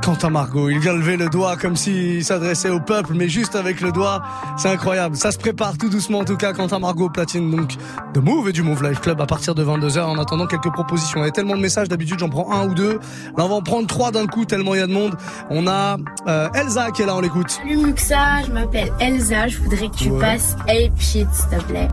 Quentin 0.04 0.30
Margot, 0.32 0.70
il 0.70 0.80
vient 0.80 0.92
lever 0.94 1.16
le 1.16 1.30
doigt 1.30 1.56
comme 1.56 1.78
s'il 1.78 2.26
s'adressait 2.26 2.70
au 2.70 2.82
peuple, 2.82 3.14
mais 3.16 3.30
juste 3.30 3.56
avec 3.56 3.80
le 3.80 3.92
doigt, 3.94 4.22
c'est 4.58 4.68
incroyable. 4.70 5.16
Ça 5.16 5.32
se 5.32 5.38
prépare 5.38 5.78
tout 5.78 5.88
doucement 5.90 6.20
en 6.20 6.26
tout 6.26 6.36
cas. 6.36 6.52
Quentin 6.52 6.80
Margot 6.80 7.10
platine 7.10 7.50
donc 7.50 7.76
de 8.14 8.20
Move 8.20 8.50
et 8.50 8.52
du 8.52 8.64
Move 8.64 8.84
Life 8.84 9.00
Club 9.00 9.22
à 9.22 9.26
partir 9.26 9.56
de 9.56 9.64
22h. 9.64 10.02
En 10.02 10.18
attendant 10.20 10.46
quelques 10.46 10.72
propositions, 10.74 11.22
il 11.22 11.26
y 11.26 11.30
a 11.30 11.32
tellement 11.32 11.56
de 11.56 11.62
messages 11.62 11.88
d'habitude, 11.88 12.20
j'en 12.20 12.28
prends 12.28 12.52
un 12.52 12.68
ou 12.68 12.74
deux. 12.74 13.00
Là, 13.38 13.46
on 13.46 13.48
va 13.48 13.56
en 13.56 13.62
prendre 13.62 13.88
trois 13.88 14.12
d'un 14.12 14.28
coup 14.28 14.44
tellement 14.44 14.76
il 14.76 14.80
y 14.80 14.84
a 14.84 14.88
de 14.88 14.94
monde. 14.94 15.16
On 15.50 15.68
a 15.68 15.96
euh, 16.28 16.50
Elsa 16.54 16.92
qui 16.92 17.04
est 17.04 17.06
là, 17.06 17.16
on 17.16 17.22
l'écoute. 17.22 17.52
Salut 17.52 17.78
Muxa, 17.78 18.42
je 18.46 18.52
m'appelle 18.52 18.92
Elsa, 19.00 19.48
je 19.48 19.58
voudrais 19.60 19.88
que 19.88 19.96
tu 19.96 20.10
Ouais. 20.10 20.20
passes 20.20 20.58
Ape 20.68 21.00
Shit 21.00 21.28
s'il 21.32 21.58
te 21.58 21.64
plaît. 21.64 21.88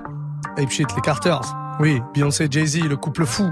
Ape 0.59 0.71
Shit, 0.71 0.89
les 0.97 1.03
Carters. 1.03 1.55
Oui, 1.79 2.03
Beyoncé, 2.13 2.49
Jay-Z, 2.51 2.81
le 2.89 2.97
couple 2.97 3.25
fou. 3.25 3.51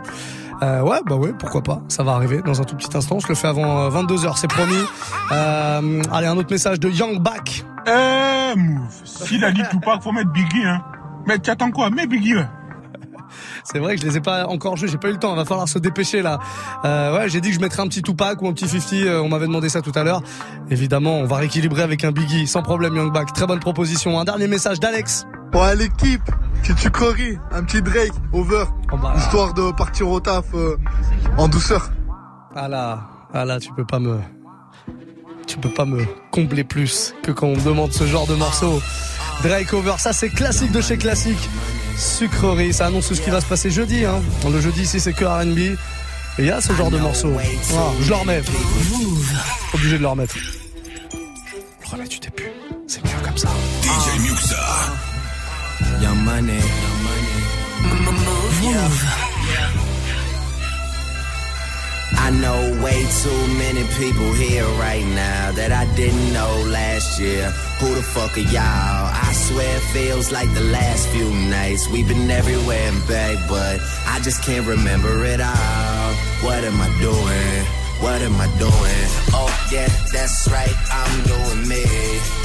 Euh, 0.63 0.81
ouais, 0.83 0.99
bah 1.07 1.17
ouais, 1.17 1.33
pourquoi 1.39 1.63
pas. 1.63 1.81
Ça 1.89 2.03
va 2.03 2.13
arriver 2.13 2.43
dans 2.43 2.61
un 2.61 2.65
tout 2.65 2.77
petit 2.77 2.97
instant. 2.97 3.19
Je 3.21 3.29
le 3.29 3.35
fais 3.35 3.49
avant 3.49 3.89
22h, 3.91 4.37
c'est 4.37 4.49
promis. 4.49 4.75
Euh, 5.33 6.03
allez, 6.13 6.27
un 6.27 6.37
autre 6.37 6.51
message 6.51 6.81
de 6.81 6.89
Young 6.89 7.21
Back. 7.21 7.65
Eh, 7.87 8.57
Move. 8.57 8.91
S'il 9.05 9.45
a 9.45 9.53
dit 9.53 9.63
Tupac, 9.71 10.03
faut 10.03 10.13
mettre 10.13 10.31
Biggie, 10.33 10.65
hein. 10.65 10.83
Mais 11.27 11.39
tu 11.39 11.51
attends 11.51 11.71
quoi? 11.71 11.91
Mets 11.91 12.07
Biggie, 12.07 12.35
là. 12.35 12.51
C'est 13.65 13.79
vrai 13.79 13.97
que 13.97 14.03
je 14.03 14.07
les 14.07 14.17
ai 14.17 14.21
pas 14.21 14.47
encore 14.47 14.77
joués, 14.77 14.89
j'ai 14.89 14.99
pas 14.99 15.09
eu 15.09 15.13
le 15.13 15.19
temps, 15.19 15.33
il 15.33 15.37
va 15.37 15.45
falloir 15.45 15.69
se 15.69 15.79
dépêcher 15.79 16.23
là. 16.23 16.39
Euh, 16.85 17.17
ouais, 17.17 17.29
j'ai 17.29 17.41
dit 17.41 17.51
que 17.51 17.55
je 17.55 17.61
mettrais 17.61 17.83
un 17.83 17.89
petit 17.89 18.03
Tupac 18.03 18.41
ou 18.43 18.49
un 18.49 18.53
petit 18.53 18.69
50, 18.69 18.93
euh, 18.95 19.21
on 19.21 19.29
m'avait 19.29 19.47
demandé 19.47 19.69
ça 19.69 19.83
tout 19.83 19.93
à 19.95 20.03
l'heure. 20.03 20.23
Évidemment, 20.71 21.19
on 21.19 21.27
va 21.27 21.37
rééquilibrer 21.37 21.83
avec 21.83 22.05
un 22.05 22.13
Biggie, 22.13 22.47
sans 22.47 22.63
problème 22.63 22.97
Young 22.97 23.13
Back. 23.13 23.33
Très 23.33 23.47
bonne 23.47 23.61
proposition. 23.61 24.19
Un 24.19 24.25
dernier 24.25 24.49
message 24.49 24.81
d'Alex. 24.81 25.27
Ouais, 25.55 25.77
l'équipe, 25.77 26.23
si 26.63 26.75
tu 26.75 26.91
corris, 26.91 27.39
un 27.51 27.65
petit 27.65 27.83
Drake, 27.83 28.13
over, 28.33 28.65
histoire 29.17 29.55
de 29.55 29.73
partir 29.73 30.09
au 30.09 30.21
taf 30.21 30.45
euh, 30.55 30.77
en 31.37 31.49
douceur. 31.49 31.91
Ah 32.55 32.69
là, 32.69 33.09
ah 33.33 33.45
là, 33.45 33.59
tu 33.59 33.73
peux 33.73 33.85
pas 33.85 33.99
me, 33.99 34.19
tu 35.47 35.57
peux 35.59 35.71
pas 35.71 35.85
me 35.85 36.05
combler 36.31 36.65
plus 36.65 37.15
que 37.23 37.33
quand 37.33 37.47
on 37.47 37.57
me 37.57 37.65
demande 37.65 37.93
ce 37.93 38.07
genre 38.07 38.27
de 38.27 38.35
morceau. 38.35 38.81
Drake 39.43 39.73
over, 39.73 39.95
ça 39.99 40.13
c'est 40.13 40.29
classique 40.31 40.73
de 40.73 40.81
chez 40.81 40.99
classique. 40.99 41.49
Sucrerie, 41.97 42.73
ça 42.73 42.87
annonce 42.87 43.13
ce 43.13 43.21
qui 43.21 43.31
va 43.31 43.41
se 43.41 43.47
passer 43.47 43.71
jeudi. 43.71 44.05
Hein. 44.05 44.21
Le 44.51 44.61
jeudi 44.61 44.83
ici 44.83 45.01
c'est 45.01 45.13
que 45.13 45.25
R&B. 45.25 45.59
Et 45.59 45.77
il 46.43 46.47
y 46.47 46.51
a 46.51 46.61
ce 46.61 46.73
genre 46.73 46.91
de 46.91 46.99
morceau. 46.99 47.33
Ah, 47.37 47.91
je 48.01 48.09
le 48.09 48.15
remets. 48.15 48.43
Obligé 49.75 49.97
de 49.97 50.03
le 50.03 50.09
remettre. 50.09 50.37
Le 51.13 51.87
remets 51.91 52.07
du 52.07 52.19
début. 52.19 52.53
C'est 52.87 53.05
mieux 53.05 53.11
comme 53.25 53.37
ça. 53.37 53.49
DJ 53.83 54.21
Muxa. 54.21 54.57
Young 56.01 56.25
money. 56.25 56.55
Young 56.55 57.03
money. 57.09 57.39
Mouv'. 58.61 59.29
I 62.17 62.31
know 62.31 62.83
way 62.85 63.07
too 63.23 63.47
many 63.59 63.85
people 63.99 64.33
here 64.35 64.67
right 64.79 65.05
now 65.05 65.53
that 65.53 65.73
I 65.73 65.93
didn't 65.97 66.33
know 66.33 66.53
last 66.67 67.19
year. 67.19 67.51
Who 67.81 67.95
the 67.95 68.03
fuck 68.03 68.37
are 68.37 68.41
y'all? 68.41 69.11
I 69.27 69.33
swear 69.33 69.77
it 69.77 69.83
feels 69.95 70.31
like 70.31 70.53
the 70.55 70.65
last 70.65 71.09
few 71.09 71.31
nights. 71.49 71.89
We've 71.89 72.07
been 72.07 72.31
everywhere 72.31 72.93
and 72.93 73.09
back, 73.09 73.37
but 73.49 73.81
I 74.07 74.21
just 74.21 74.43
can't 74.45 74.67
remember 74.67 75.25
it 75.25 75.41
all. 75.41 76.13
What 76.45 76.63
am 76.65 76.81
I 76.81 76.89
doing? 77.01 77.65
What 78.05 78.21
am 78.23 78.37
I 78.41 78.47
doing? 78.59 79.07
Oh 79.33 79.51
yeah, 79.73 79.89
that's 80.13 80.49
right. 80.53 80.77
I'm 80.93 81.25
doing 81.25 81.67
me. 81.67 81.85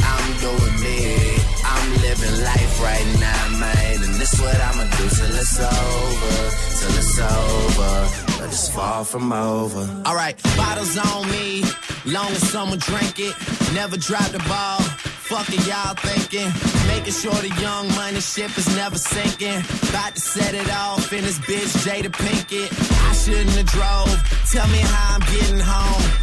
I'm 0.02 0.40
doing 0.40 0.76
me. 0.82 1.43
I'm 1.84 1.92
living 2.02 2.44
life 2.44 2.82
right 2.82 3.08
now, 3.20 3.60
man. 3.60 3.96
And 4.06 4.16
this 4.16 4.40
what 4.40 4.56
I'ma 4.56 4.84
do 4.96 5.06
till 5.18 5.36
it's 5.36 5.60
over. 5.60 6.36
Till 6.80 6.96
it's 7.02 7.20
over. 7.20 7.94
But 8.40 8.48
it's 8.48 8.70
far 8.70 9.04
from 9.04 9.34
over. 9.34 9.84
Alright, 10.08 10.42
bottles 10.56 10.98
on 10.98 11.30
me. 11.30 11.64
Long 12.06 12.32
as 12.32 12.48
someone 12.50 12.80
drink 12.80 13.20
it. 13.20 13.36
Never 13.74 13.98
drop 13.98 14.30
the 14.32 14.40
ball. 14.48 14.80
Fuck 15.28 15.50
it, 15.50 15.68
y'all 15.68 15.96
thinking. 15.96 16.50
Making 16.88 17.14
sure 17.14 17.36
the 17.48 17.54
young 17.62 17.88
money 17.96 18.22
ship 18.22 18.58
is 18.58 18.74
never 18.78 18.98
sinking. 18.98 19.60
About 19.90 20.16
to 20.16 20.22
set 20.22 20.54
it 20.56 20.70
off 20.72 21.12
in 21.12 21.26
this 21.26 21.40
bitch, 21.40 21.72
Jada 21.84 22.12
Pinkett. 22.12 22.70
I 23.10 23.14
shouldn't 23.14 23.58
have 23.60 23.66
drove. 23.66 24.16
Tell 24.52 24.68
me 24.70 24.80
how 24.80 25.16
I'm 25.16 25.22
getting 25.36 25.60
home. 25.60 26.23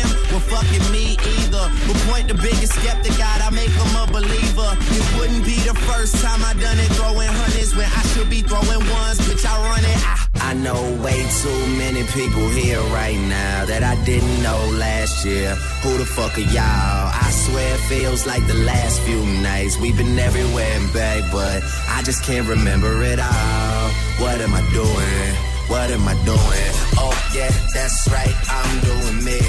fucking 0.49 0.85
me 0.91 1.17
either. 1.17 1.65
But 1.87 1.97
point 2.09 2.27
the 2.27 2.35
biggest 2.35 2.73
skeptic 2.73 3.19
out, 3.19 3.41
I 3.41 3.49
make 3.51 3.71
them 3.71 3.93
a 3.97 4.05
believer. 4.11 4.71
It 4.97 5.05
wouldn't 5.17 5.45
be 5.45 5.57
the 5.67 5.75
first 5.89 6.15
time 6.23 6.41
I 6.43 6.53
done 6.53 6.79
it, 6.79 6.89
throwing 6.97 7.29
hundreds 7.29 7.75
when 7.75 7.85
I 7.85 8.03
should 8.13 8.29
be 8.29 8.41
throwing 8.41 8.83
ones. 8.89 9.19
Bitch, 9.27 9.45
I 9.45 9.55
run 9.69 9.83
it. 9.83 9.99
I, 10.05 10.51
I 10.51 10.53
know 10.53 10.81
way 11.03 11.19
too 11.41 11.61
many 11.77 12.03
people 12.11 12.47
here 12.49 12.81
right 12.91 13.19
now 13.29 13.65
that 13.65 13.83
I 13.83 13.95
didn't 14.03 14.41
know 14.43 14.59
last 14.77 15.25
year. 15.25 15.55
Who 15.83 15.97
the 15.97 16.05
fuck 16.05 16.37
are 16.37 16.41
y'all? 16.41 17.11
I 17.13 17.29
swear 17.31 17.75
it 17.75 17.81
feels 17.81 18.25
like 18.25 18.45
the 18.47 18.59
last 18.65 19.01
few 19.01 19.21
nights. 19.41 19.77
We've 19.79 19.97
been 19.97 20.17
everywhere 20.17 20.71
and 20.79 20.91
back, 20.93 21.31
but 21.31 21.63
I 21.87 22.01
just 22.03 22.23
can't 22.23 22.47
remember 22.47 23.03
it 23.03 23.19
all. 23.19 23.89
What 24.19 24.41
am 24.41 24.53
I 24.53 24.61
doing? 24.71 25.50
What 25.71 25.89
am 25.89 26.05
I 26.05 26.15
doing? 26.27 26.71
Oh 26.99 27.15
yeah, 27.33 27.49
that's 27.73 28.05
right. 28.11 28.35
I'm 28.51 28.71
doing 28.83 29.23
me. 29.23 29.39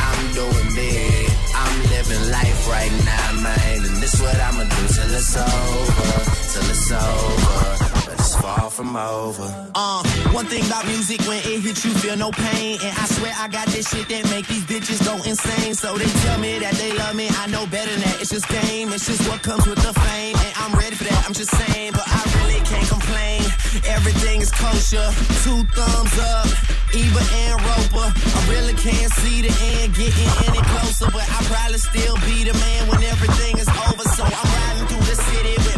I'm 0.00 0.22
doing 0.32 0.68
me. 0.72 1.28
I'm 1.52 1.76
living 1.92 2.24
life 2.32 2.60
right 2.72 2.94
now, 3.04 3.42
man. 3.44 3.84
And 3.84 3.96
this 4.00 4.18
what 4.18 4.34
I'ma 4.48 4.64
do 4.64 4.82
till 4.96 5.12
it's 5.12 5.36
over. 5.36 6.12
Till 6.48 6.68
it's 6.72 6.90
over. 6.90 7.84
But 8.06 8.14
it's 8.14 8.34
far 8.40 8.70
from 8.70 8.96
over. 8.96 9.44
Uh, 9.74 10.02
one 10.32 10.46
thing 10.46 10.64
about 10.64 10.86
music, 10.86 11.20
when 11.28 11.36
it 11.36 11.60
hits 11.60 11.84
you, 11.84 11.92
feel 12.00 12.16
no 12.16 12.30
pain. 12.30 12.78
And 12.82 12.96
I 12.96 13.04
swear 13.04 13.34
I 13.36 13.48
got 13.48 13.66
this 13.68 13.90
shit 13.90 14.08
that 14.08 14.24
make 14.30 14.46
these 14.46 14.64
bitches 14.64 15.04
go 15.04 15.22
insane. 15.28 15.74
So 15.74 15.98
they 15.98 16.08
tell 16.24 16.38
me 16.40 16.58
that 16.60 16.76
they 16.80 16.96
love 16.96 17.14
me. 17.14 17.28
I 17.28 17.46
know 17.48 17.66
better 17.66 17.90
than 17.92 18.00
that. 18.08 18.22
It's 18.22 18.30
just 18.30 18.48
game. 18.48 18.88
It's 18.94 19.06
just 19.06 19.28
what 19.28 19.42
comes 19.42 19.66
with 19.66 19.82
the 19.84 19.92
fame. 19.92 20.34
And 20.34 20.52
I'm 20.56 20.72
ready 20.78 20.96
for 20.96 21.04
that. 21.04 21.26
I'm 21.26 21.34
just 21.34 21.50
saying, 21.50 21.92
but 21.92 22.08
I 22.08 22.24
really 22.40 22.60
can't 22.64 22.88
complain. 22.88 23.44
Everything 23.84 24.40
is 24.40 24.50
kosher. 24.50 25.08
Two 25.44 25.64
thumbs 25.76 26.16
up. 26.18 26.48
Ebert 26.94 27.28
and 27.44 27.60
Roeper. 27.60 28.08
I 28.08 28.40
really 28.48 28.72
can't 28.74 29.12
see 29.20 29.42
the 29.42 29.52
end 29.76 29.94
getting 29.94 30.32
any 30.48 30.62
closer, 30.72 31.10
but 31.12 31.24
I'll 31.36 31.44
probably 31.52 31.78
still 31.78 32.16
be 32.24 32.44
the 32.44 32.54
man 32.54 32.88
when 32.88 33.02
everything 33.04 33.58
is 33.58 33.68
over. 33.68 34.04
So 34.16 34.24
I'm 34.24 34.48
riding 34.56 34.86
through 34.88 35.04
the 35.04 35.16
city 35.20 35.54
with 35.68 35.77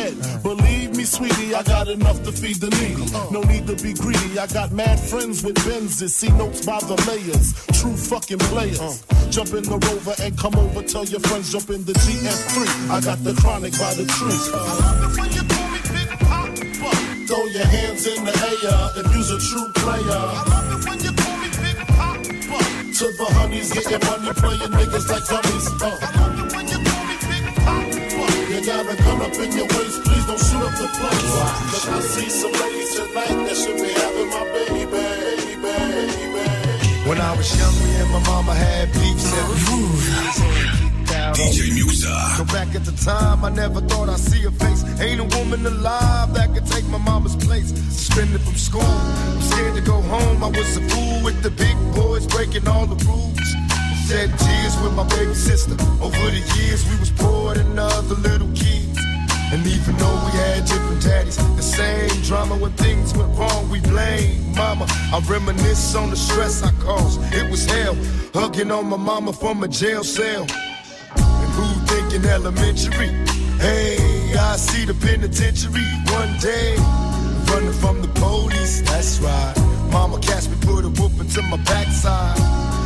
Believe 0.41 0.97
me, 0.97 1.03
sweetie, 1.03 1.53
I 1.53 1.61
got 1.63 1.87
enough 1.87 2.23
to 2.23 2.31
feed 2.31 2.57
the 2.57 2.69
needy. 2.81 3.05
No 3.31 3.41
need 3.41 3.67
to 3.67 3.75
be 3.83 3.93
greedy. 3.93 4.39
I 4.39 4.47
got 4.47 4.71
mad 4.71 4.99
friends 4.99 5.43
with 5.43 5.55
Benzes. 5.57 6.09
See 6.09 6.29
notes 6.29 6.65
by 6.65 6.79
the 6.79 6.97
layers. 7.07 7.53
True 7.79 7.95
fucking 7.95 8.39
players. 8.49 9.03
Jump 9.29 9.53
in 9.53 9.63
the 9.63 9.77
rover 9.77 10.15
and 10.21 10.37
come 10.37 10.55
over. 10.55 10.81
Tell 10.81 11.05
your 11.05 11.19
friends 11.21 11.51
jump 11.51 11.69
in 11.69 11.83
the 11.85 11.93
GS3. 11.93 12.89
I 12.89 13.01
got 13.01 13.23
the 13.23 13.33
chronic 13.41 13.73
by 13.77 13.93
the 13.93 14.05
tree. 14.09 14.41
Throw 17.27 17.45
your 17.45 17.65
hands 17.65 18.07
in 18.07 18.25
the 18.25 18.33
air 18.41 19.05
if 19.05 19.15
you's 19.15 19.29
a 19.29 19.39
true 19.39 19.69
player. 19.75 20.21
To 23.01 23.07
the 23.17 23.25
honeys, 23.33 23.71
getting 23.71 24.01
money, 24.05 24.33
playing 24.33 24.71
niggas 24.77 25.09
like 25.09 25.25
dummies. 25.29 25.67
Uh. 25.81 26.50
You 28.61 28.67
gotta 28.67 28.95
come 28.95 29.21
up 29.21 29.33
in 29.33 29.51
your 29.57 29.65
waist, 29.65 30.03
please 30.03 30.25
don't 30.27 30.37
shoot 30.37 30.61
up 30.61 30.77
the 30.77 30.87
place. 30.93 31.33
Cause 31.73 31.89
I 31.89 31.99
see 32.01 32.29
some 32.29 32.51
ladies 32.51 32.93
tonight 32.93 33.47
that 33.47 33.57
should 33.57 33.75
be 33.81 33.89
having 33.89 34.29
my 34.29 34.43
baby, 34.53 34.85
baby, 34.85 35.55
baby. 35.65 37.09
When 37.09 37.17
I 37.19 37.35
was 37.35 37.49
young, 37.57 37.73
me 37.81 37.89
and 38.01 38.11
my 38.11 38.19
mama 38.29 38.53
had 38.53 38.93
beef. 38.93 39.17
DJ 41.33 41.73
Muxxa. 41.73 42.37
Go 42.37 42.45
back 42.53 42.75
at 42.75 42.85
the 42.85 42.91
time, 43.03 43.43
I 43.43 43.49
never 43.49 43.81
thought 43.81 44.09
I'd 44.09 44.19
see 44.19 44.45
a 44.45 44.51
face. 44.51 44.83
Ain't 45.01 45.19
a 45.21 45.37
woman 45.39 45.65
alive 45.65 46.31
that 46.35 46.53
could 46.53 46.67
take 46.67 46.85
my 46.89 46.99
mama's 46.99 47.35
place. 47.35 47.69
Suspended 47.89 48.41
from 48.41 48.57
school, 48.57 48.83
I'm 48.83 49.41
scared 49.41 49.73
to 49.73 49.81
go 49.81 49.99
home. 50.01 50.43
I 50.43 50.49
was 50.49 50.77
a 50.77 50.81
fool 50.81 51.23
with 51.23 51.41
the 51.41 51.49
big 51.49 51.75
boys 51.95 52.27
breaking 52.27 52.67
all 52.67 52.85
the 52.85 53.03
rules. 53.05 53.70
Shed 54.07 54.29
tears 54.37 54.75
with 54.81 54.93
my 54.93 55.07
baby 55.07 55.33
sister. 55.33 55.75
Over 56.01 56.29
the 56.31 56.43
years, 56.57 56.87
we 56.89 56.99
was 56.99 57.11
poor 57.11 57.53
than 57.55 57.77
other 57.79 58.15
little 58.15 58.51
kids. 58.53 58.97
And 59.51 59.65
even 59.67 59.97
though 59.97 60.19
we 60.25 60.31
had 60.31 60.65
different 60.65 61.01
daddies, 61.01 61.37
the 61.55 61.61
same 61.61 62.09
drama 62.23 62.55
when 62.55 62.71
things 62.73 63.13
went 63.15 63.37
wrong, 63.37 63.69
we 63.69 63.81
blame 63.81 64.55
mama. 64.55 64.85
I 65.13 65.19
reminisce 65.27 65.95
on 65.95 66.09
the 66.09 66.15
stress 66.15 66.63
I 66.63 66.71
caused. 66.83 67.19
It 67.33 67.49
was 67.51 67.65
hell, 67.65 67.95
hugging 68.33 68.71
on 68.71 68.87
my 68.87 68.97
mama 68.97 69.33
from 69.33 69.63
a 69.63 69.67
jail 69.67 70.03
cell. 70.03 70.45
And 71.15 71.51
who 71.55 71.67
thinking 71.87 72.23
elementary? 72.29 73.09
Hey, 73.59 74.33
I 74.39 74.55
see 74.55 74.85
the 74.85 74.93
penitentiary 74.93 75.85
one 76.15 76.37
day. 76.39 76.75
Running 77.51 77.73
from 77.73 78.01
the 78.01 78.07
police, 78.15 78.81
that's 78.81 79.19
right. 79.19 79.53
Mama 79.91 80.19
catch 80.19 80.47
me, 80.47 80.55
put 80.61 80.85
a 80.85 80.89
whooping 80.89 81.27
to 81.27 81.41
my 81.43 81.57
backside. 81.57 82.39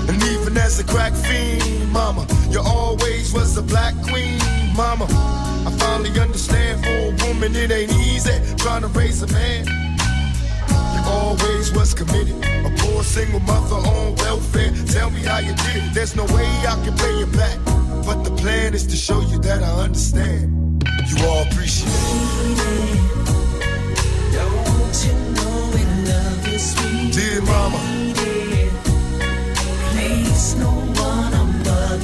And 0.08 0.24
even 0.24 0.58
as 0.58 0.80
a 0.80 0.84
crack 0.84 1.14
fiend, 1.14 1.91
mama, 1.91 2.28
you 2.49 2.62
always 2.62 3.34
was 3.34 3.58
a 3.58 3.62
black 3.62 3.93
queen, 4.03 4.39
mama. 4.76 5.06
I 5.68 5.72
finally 5.80 6.20
understand 6.20 6.84
for 6.84 6.89
a 6.89 7.28
woman 7.28 7.56
it 7.56 7.72
ain't 7.72 7.91
easy 7.93 8.38
trying 8.58 8.82
to 8.82 8.88
raise 8.89 9.22
a 9.24 9.28
man. 9.28 9.66
You 10.95 11.01
always 11.06 11.72
was 11.74 11.93
committed, 11.93 12.36
a 12.66 12.72
poor 12.78 13.03
single 13.03 13.39
mother 13.41 13.76
on 13.76 14.16
welfare. 14.16 14.72
Tell 14.88 15.10
me 15.10 15.22
how 15.22 15.39
you 15.39 15.53
did 15.56 15.84
it. 15.84 15.93
There's 15.93 16.16
no 16.16 16.26
way 16.26 16.45
I 16.68 16.80
can 16.84 16.95
pay 16.97 17.20
you 17.20 17.28
back, 17.28 17.58
but 18.06 18.24
the 18.24 18.32
plan 18.32 18.74
is 18.74 18.86
to 18.88 18.95
show 18.95 19.22
you 19.22 19.39
that 19.39 19.64
I 19.64 19.72
understand. 19.84 20.84
You 21.08 21.26
all 21.26 21.43
appreciate 21.47 21.89
it. 21.89 23.06
Don't 24.34 24.95
you 25.06 25.14
know 25.36 25.72
love 26.10 26.47
you, 26.47 26.60
sweet 26.60 27.14
Dear 27.14 27.41
mama, 27.41 27.80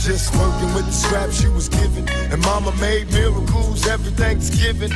You 0.00 0.12
just 0.12 0.34
working 0.34 0.72
with 0.72 0.86
the 0.86 0.92
scraps 0.92 1.42
you 1.42 1.52
was 1.52 1.68
given. 1.68 2.08
And 2.32 2.40
mama 2.42 2.72
made 2.80 3.12
miracles 3.12 3.86
every 3.86 4.10
Thanksgiving. 4.12 4.90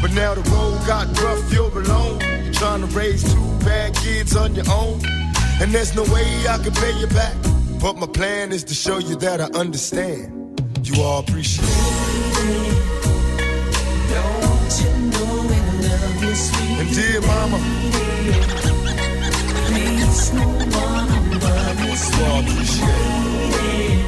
But 0.00 0.12
now 0.12 0.34
the 0.34 0.42
road 0.50 0.78
got 0.86 1.08
rough, 1.20 1.52
you're 1.52 1.76
alone. 1.76 2.20
You're 2.44 2.52
trying 2.52 2.80
to 2.82 2.86
raise 2.96 3.24
two 3.24 3.58
bad 3.64 3.96
kids 3.96 4.36
on 4.36 4.54
your 4.54 4.64
own. 4.70 5.00
And 5.60 5.72
there's 5.72 5.96
no 5.96 6.04
way 6.04 6.46
I 6.48 6.58
can 6.62 6.72
pay 6.72 6.92
you 7.00 7.08
back. 7.08 7.34
But 7.80 7.96
my 7.96 8.06
plan 8.06 8.52
is 8.52 8.62
to 8.64 8.74
show 8.74 8.98
you 8.98 9.16
that 9.16 9.40
I 9.40 9.46
understand. 9.58 10.60
you 10.84 11.02
all 11.02 11.18
appreciate 11.18 11.66
it. 11.66 12.14
And 16.78 16.94
dear 16.94 17.20
mama, 17.22 17.58
you 22.06 22.24
all 22.24 22.40
appreciate 22.40 22.88
it. 22.88 24.03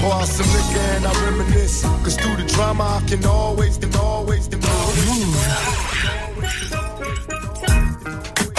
Pour 0.00 0.14
out 0.14 0.28
some 0.28 0.46
liquor 0.54 0.86
and 0.96 1.06
I 1.06 1.12
reminisce. 1.24 1.82
Cause 2.02 2.16
through 2.16 2.36
the 2.36 2.44
drama, 2.54 3.00
I 3.00 3.08
can 3.08 3.24
always, 3.26 3.78
can 3.78 3.94
always, 3.96 4.48
can 4.48 4.64
always. 4.64 5.36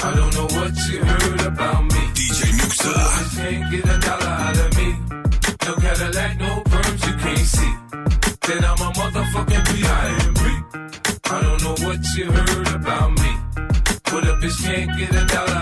I 0.04 0.16
don't 0.16 0.34
know 0.36 0.48
what 0.58 0.74
you 0.90 1.04
heard 1.04 1.42
about 1.42 1.84
me. 1.84 2.02
DJ 2.18 2.42
Muxxa. 2.60 2.94
You 3.20 3.28
can't 3.38 3.72
get 3.72 3.86
a 3.86 4.00
dollar 4.00 4.34
out 4.46 4.58
of 4.66 4.78
me. 4.78 4.90
No 5.66 5.74
Cadillac, 5.76 6.40
no 6.40 6.62
perms, 6.72 7.02
you 7.08 7.14
can't 7.24 7.48
see. 7.56 7.74
Then 8.48 8.64
I'm 8.64 8.82
a 8.88 8.92
motherfucking 9.00 9.64
P.I.M.P. 9.70 10.42
I 11.26 11.42
don't 11.42 11.62
know 11.64 11.76
what 11.86 12.00
you 12.16 12.26
heard 12.32 12.68
about 12.76 13.12
me. 13.12 13.32
But 14.10 14.24
a 14.24 14.34
bitch 14.42 14.64
can't 14.64 14.98
get 14.98 15.14
a 15.14 15.26
dollar 15.26 15.57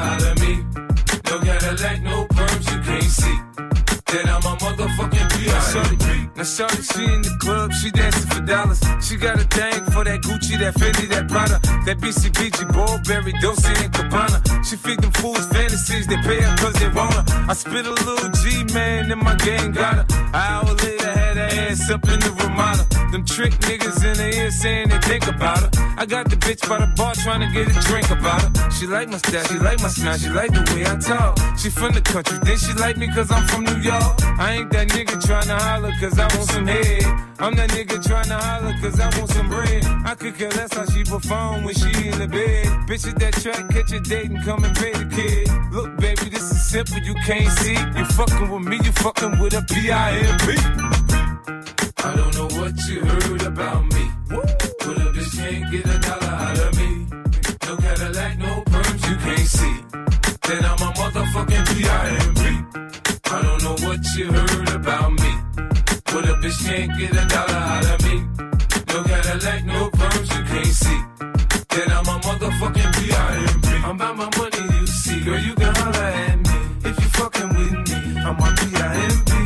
she 6.95 7.03
in 7.03 7.21
the 7.21 7.35
club, 7.39 7.73
she 7.73 7.91
dancing 7.91 8.29
for 8.29 8.41
dollars. 8.41 8.79
She 9.01 9.17
got 9.17 9.35
a 9.39 9.43
thing 9.43 9.83
for 9.91 10.03
that 10.03 10.21
Gucci, 10.21 10.57
that 10.59 10.73
Fendi, 10.75 11.07
that 11.09 11.27
Prada, 11.27 11.59
that 11.85 11.97
BCBG, 11.99 12.71
Burberry, 12.71 13.33
Dolce 13.41 13.73
and 13.83 13.91
Gabbana. 13.91 14.39
She 14.65 14.75
feed 14.75 15.01
them 15.01 15.11
fools 15.11 15.45
fantasies, 15.47 16.07
they 16.07 16.17
pay 16.17 16.41
her 16.41 16.55
cause 16.57 16.73
they 16.79 16.89
want 16.89 17.13
her. 17.13 17.25
I 17.49 17.53
spit 17.53 17.85
a 17.85 17.91
little 17.91 18.29
G, 18.41 18.63
man, 18.73 19.11
and 19.11 19.21
my 19.21 19.35
gang 19.35 19.71
got 19.71 19.95
her. 19.95 20.05
An 20.09 20.35
hour 20.35 20.73
later, 20.73 21.11
had 21.11 21.37
her 21.37 21.49
ass 21.67 21.89
up 21.89 22.03
in 22.07 22.19
the 22.19 22.31
Ramada. 22.39 22.94
Them 23.15 23.23
trick 23.23 23.53
niggas 23.63 24.03
in 24.03 24.17
the 24.17 24.37
ear 24.43 24.51
saying 24.51 24.89
they 24.89 24.99
think 24.99 25.25
about 25.27 25.59
her. 25.63 25.69
I 25.97 26.05
got 26.05 26.29
the 26.29 26.35
bitch 26.35 26.67
by 26.67 26.83
the 26.83 26.87
bar 26.97 27.15
trying 27.15 27.39
to 27.39 27.47
get 27.47 27.71
a 27.71 27.79
drink 27.87 28.11
about 28.11 28.43
her. 28.43 28.71
She 28.71 28.87
like 28.87 29.07
my 29.07 29.15
style, 29.15 29.45
she 29.47 29.57
like 29.57 29.79
my 29.79 29.87
smile, 29.87 30.17
she 30.17 30.27
like 30.27 30.51
the 30.51 30.59
way 30.75 30.83
I 30.83 30.99
talk. 30.99 31.39
She 31.57 31.69
from 31.69 31.93
the 31.93 32.01
country, 32.01 32.37
then 32.43 32.57
she 32.57 32.73
like 32.73 32.97
me 32.97 33.07
cause 33.07 33.31
I'm 33.31 33.47
from 33.47 33.63
New 33.63 33.79
York. 33.79 34.19
I 34.35 34.59
ain't 34.59 34.69
that 34.71 34.89
nigga 34.89 35.15
trying 35.25 35.47
to 35.47 35.55
holler 35.55 35.93
cause 35.97 36.19
I 36.19 36.27
want 36.35 36.49
some 36.51 36.67
head. 36.67 37.03
I'm 37.39 37.55
that 37.55 37.69
nigga 37.69 38.03
trying 38.03 38.27
to 38.27 38.35
holler 38.35 38.75
cause 38.81 38.99
I 38.99 39.07
want 39.17 39.31
some 39.31 39.47
bread. 39.47 39.85
I 40.03 40.13
could 40.15 40.35
care 40.35 40.51
less 40.51 40.73
how 40.73 40.83
she 40.83 41.05
perform 41.05 41.63
when 41.63 41.73
she 41.73 41.87
in 41.87 42.19
the 42.19 42.27
bed. 42.27 42.67
Bitch 42.83 43.07
at 43.07 43.15
that 43.19 43.33
track, 43.39 43.63
catch 43.71 43.93
a 43.93 44.01
date 44.01 44.29
and 44.29 44.43
come 44.43 44.61
and 44.65 44.75
pay 44.75 44.91
the 44.91 45.07
kid. 45.07 45.47
Look, 45.71 45.95
baby, 46.03 46.27
this 46.27 46.51
is 46.51 46.67
simple, 46.67 46.99
you 46.99 47.15
can't 47.23 47.47
see. 47.63 47.79
You 47.79 48.03
fucking 48.19 48.51
with 48.51 48.67
me, 48.67 48.75
you 48.83 48.91
fucking 48.91 49.39
with 49.39 49.53
a 49.55 49.63
P-I-M-P. 49.71 51.04
I 52.05 52.15
don't 52.15 52.35
know 52.35 52.49
what 52.59 52.73
you 52.87 52.99
heard 53.03 53.41
about 53.41 53.83
me. 53.93 54.03
But 54.29 54.97
a 55.03 55.07
bitch 55.15 55.35
can't 55.37 55.71
get 55.71 55.85
a 55.87 55.97
dollar 56.05 56.35
out 56.45 56.59
of 56.65 56.77
me. 56.77 56.89
No 57.65 57.77
Cadillac, 57.77 58.37
no 58.37 58.61
perms, 58.69 59.01
you 59.09 59.15
can't 59.25 59.49
see. 59.57 59.75
Then 60.47 60.65
I'm 60.65 60.81
a 60.85 60.91
motherfucking 60.99 61.65
P.I.M.P. 61.73 62.41
I 63.25 63.41
don't 63.41 63.63
know 63.63 63.87
what 63.87 64.01
you 64.15 64.31
heard 64.31 64.69
about 64.75 65.11
me. 65.13 65.31
But 66.11 66.29
a 66.29 66.33
bitch 66.41 66.59
can't 66.67 66.91
get 66.99 67.11
a 67.11 67.25
dollar 67.25 67.61
out 67.73 67.85
of 67.93 67.99
me. 68.05 68.15
No 68.89 69.03
Cadillac, 69.09 69.65
no 69.65 69.89
perms, 69.89 70.29
you 70.35 70.43
can't 70.51 70.75
see. 70.83 70.99
Then 71.73 71.89
I'm 71.97 72.05
a 72.05 72.19
motherfucking 72.27 72.91
P.I.M.P. 72.97 73.67
I'm 73.83 73.95
about 73.95 74.15
my 74.15 74.29
money, 74.37 74.79
you 74.79 74.85
see. 74.85 75.23
Girl, 75.23 75.39
you 75.39 75.55
can 75.55 75.64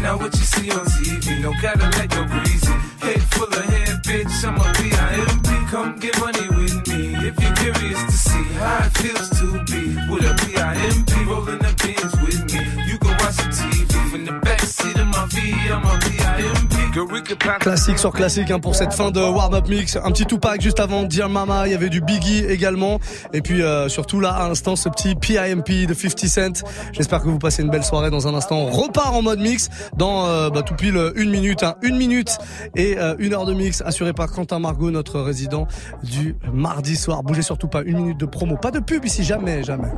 Now 0.10 0.18
what 0.18 0.34
you 0.34 0.42
see 0.42 0.72
on 0.72 0.86
TV, 0.88 1.40
no 1.40 1.54
Cadillac, 1.62 2.10
no 2.16 2.26
breezy. 2.26 2.74
Head 2.98 3.22
full 3.30 3.46
of 3.46 3.64
hair, 3.66 4.02
bitch, 4.10 4.44
I'm 4.44 4.58
a 4.58 4.74
P.I.M.P. 4.74 5.50
Come 5.70 6.00
get 6.00 6.20
money 6.20 6.29
Classique 17.60 17.98
sur 17.98 18.12
classique 18.12 18.52
hein, 18.52 18.60
pour 18.60 18.76
cette 18.76 18.94
fin 18.94 19.10
de 19.10 19.20
warm-up 19.20 19.68
mix. 19.68 19.96
Un 19.96 20.12
petit 20.12 20.26
Tupac 20.26 20.62
juste 20.62 20.80
avant 20.80 21.04
Dear 21.04 21.28
Mama, 21.28 21.68
il 21.68 21.72
y 21.72 21.74
avait 21.74 21.90
du 21.90 22.02
Biggie 22.02 22.46
également. 22.46 23.00
Et 23.34 23.42
puis 23.42 23.64
euh, 23.64 23.90
surtout 23.90 24.20
là, 24.20 24.32
à 24.32 24.48
l'instant, 24.48 24.76
ce 24.76 24.90
petit 24.90 25.16
PIMP 25.16 25.88
de 25.88 25.94
50 25.94 26.20
Cent. 26.28 26.66
J'espère 26.92 27.22
que 27.22 27.28
vous 27.28 27.40
passez 27.40 27.64
une 27.64 27.70
belle 27.70 27.84
soirée 27.84 28.12
dans 28.12 28.28
un 28.28 28.36
instant. 28.36 28.58
On 28.58 28.70
repart 28.70 29.16
en 29.16 29.24
mode 29.24 29.40
mix 29.40 29.70
dans 29.98 30.28
euh, 30.28 30.50
bah, 30.50 30.62
tout 30.62 30.76
pile 30.76 31.12
une 31.16 31.32
minute. 31.32 31.64
Hein. 31.64 31.76
Une 31.82 31.98
minute 31.98 32.38
et 32.76 32.98
euh, 33.00 33.16
une 33.18 33.34
heure 33.34 33.46
de 33.46 33.54
mix 33.54 33.82
assuré 33.82 34.14
par 34.14 34.32
Quentin 34.32 34.60
Margot, 34.60 34.92
notre 34.92 35.20
résident 35.20 35.68
du 36.04 36.36
mardi 36.54 36.96
soir. 36.96 37.24
Bougez 37.24 37.42
surtout 37.42 37.68
pas, 37.68 37.82
une 37.82 37.98
minute 37.98 38.20
de 38.20 38.26
promo. 38.26 38.56
Pas 38.56 38.72
de 38.72 38.80
pub 38.80 39.04
ici, 39.06 39.24
jamais, 39.24 39.64
jamais. 39.64 39.90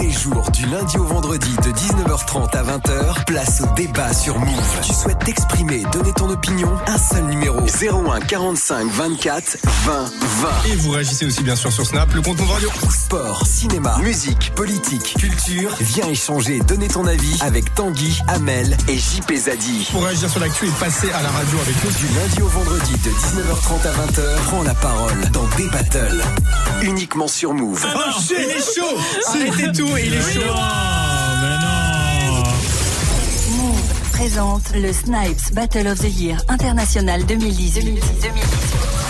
Les 0.00 0.10
jours, 0.10 0.50
du 0.52 0.64
lundi 0.66 0.96
au 0.96 1.04
vendredi, 1.04 1.50
de 1.56 1.70
19h30 1.70 2.56
à 2.56 2.62
20h, 2.62 3.24
place 3.26 3.60
au 3.60 3.74
débat 3.74 4.12
sur 4.14 4.38
Move. 4.38 4.80
Tu 4.82 4.94
souhaites 4.94 5.18
t'exprimer, 5.18 5.82
donner 5.92 6.12
ton 6.14 6.30
opinion 6.30 6.70
Un 6.86 6.96
seul 6.96 7.24
numéro 7.24 7.60
01 7.60 8.20
45 8.20 8.90
24 8.90 9.58
20 9.62 9.92
20. 9.92 10.48
Et 10.72 10.76
vous 10.76 10.90
réagissez 10.92 11.26
aussi 11.26 11.42
bien 11.42 11.54
sûr 11.54 11.70
sur 11.70 11.84
Snap, 11.84 12.12
le 12.14 12.22
compte 12.22 12.38
Move 12.38 12.50
Radio. 12.50 12.70
Sport, 12.90 13.46
cinéma, 13.46 13.98
musique, 14.02 14.52
politique, 14.54 15.16
culture. 15.18 15.76
Viens 15.80 16.08
échanger, 16.08 16.60
donner 16.60 16.88
ton 16.88 17.06
avis 17.06 17.36
avec 17.42 17.74
Tanguy, 17.74 18.22
Amel 18.28 18.76
et 18.88 18.96
JP 18.96 19.34
Zadi. 19.34 19.88
Pour 19.92 20.04
réagir 20.04 20.30
sur 20.30 20.40
l'actu 20.40 20.66
et 20.66 20.70
passer 20.80 21.10
à 21.12 21.22
la 21.22 21.28
radio 21.28 21.58
avec 21.60 21.76
nous. 21.84 21.90
Du 21.90 22.14
lundi 22.14 22.42
au 22.42 22.48
vendredi, 22.48 22.92
de 22.92 23.10
19h30 23.10 23.86
à 23.86 24.06
20h, 24.06 24.36
prends 24.46 24.62
la 24.62 24.74
parole 24.74 25.30
dans 25.32 25.46
des 25.58 25.68
battles. 25.68 26.22
Uniquement 26.82 27.28
sur 27.28 27.52
Move. 27.52 27.86
Oh 27.94 28.20
shit, 28.20 28.36
il 28.38 28.50
est 28.50 28.74
chaud 28.74 28.98
Arrêtez 29.28 29.72
tout, 29.72 29.89
il 29.98 30.14
est 30.14 30.32
chaud 30.32 30.54
Move 33.56 34.10
présente 34.12 34.72
le 34.74 34.92
Snipes 34.92 35.52
Battle 35.52 35.88
of 35.88 35.98
the 35.98 36.10
Year 36.18 36.38
International 36.48 37.24
2018. 37.24 39.09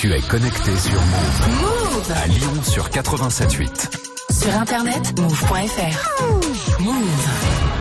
Tu 0.00 0.10
es 0.14 0.20
connecté 0.22 0.74
sur 0.78 0.98
Move. 0.98 1.60
Move 1.60 2.12
À 2.16 2.26
Lyon 2.26 2.62
sur 2.62 2.88
87.8. 2.88 3.98
Sur 4.32 4.56
internet, 4.56 5.20
move.fr. 5.20 6.80
Move. 6.80 7.49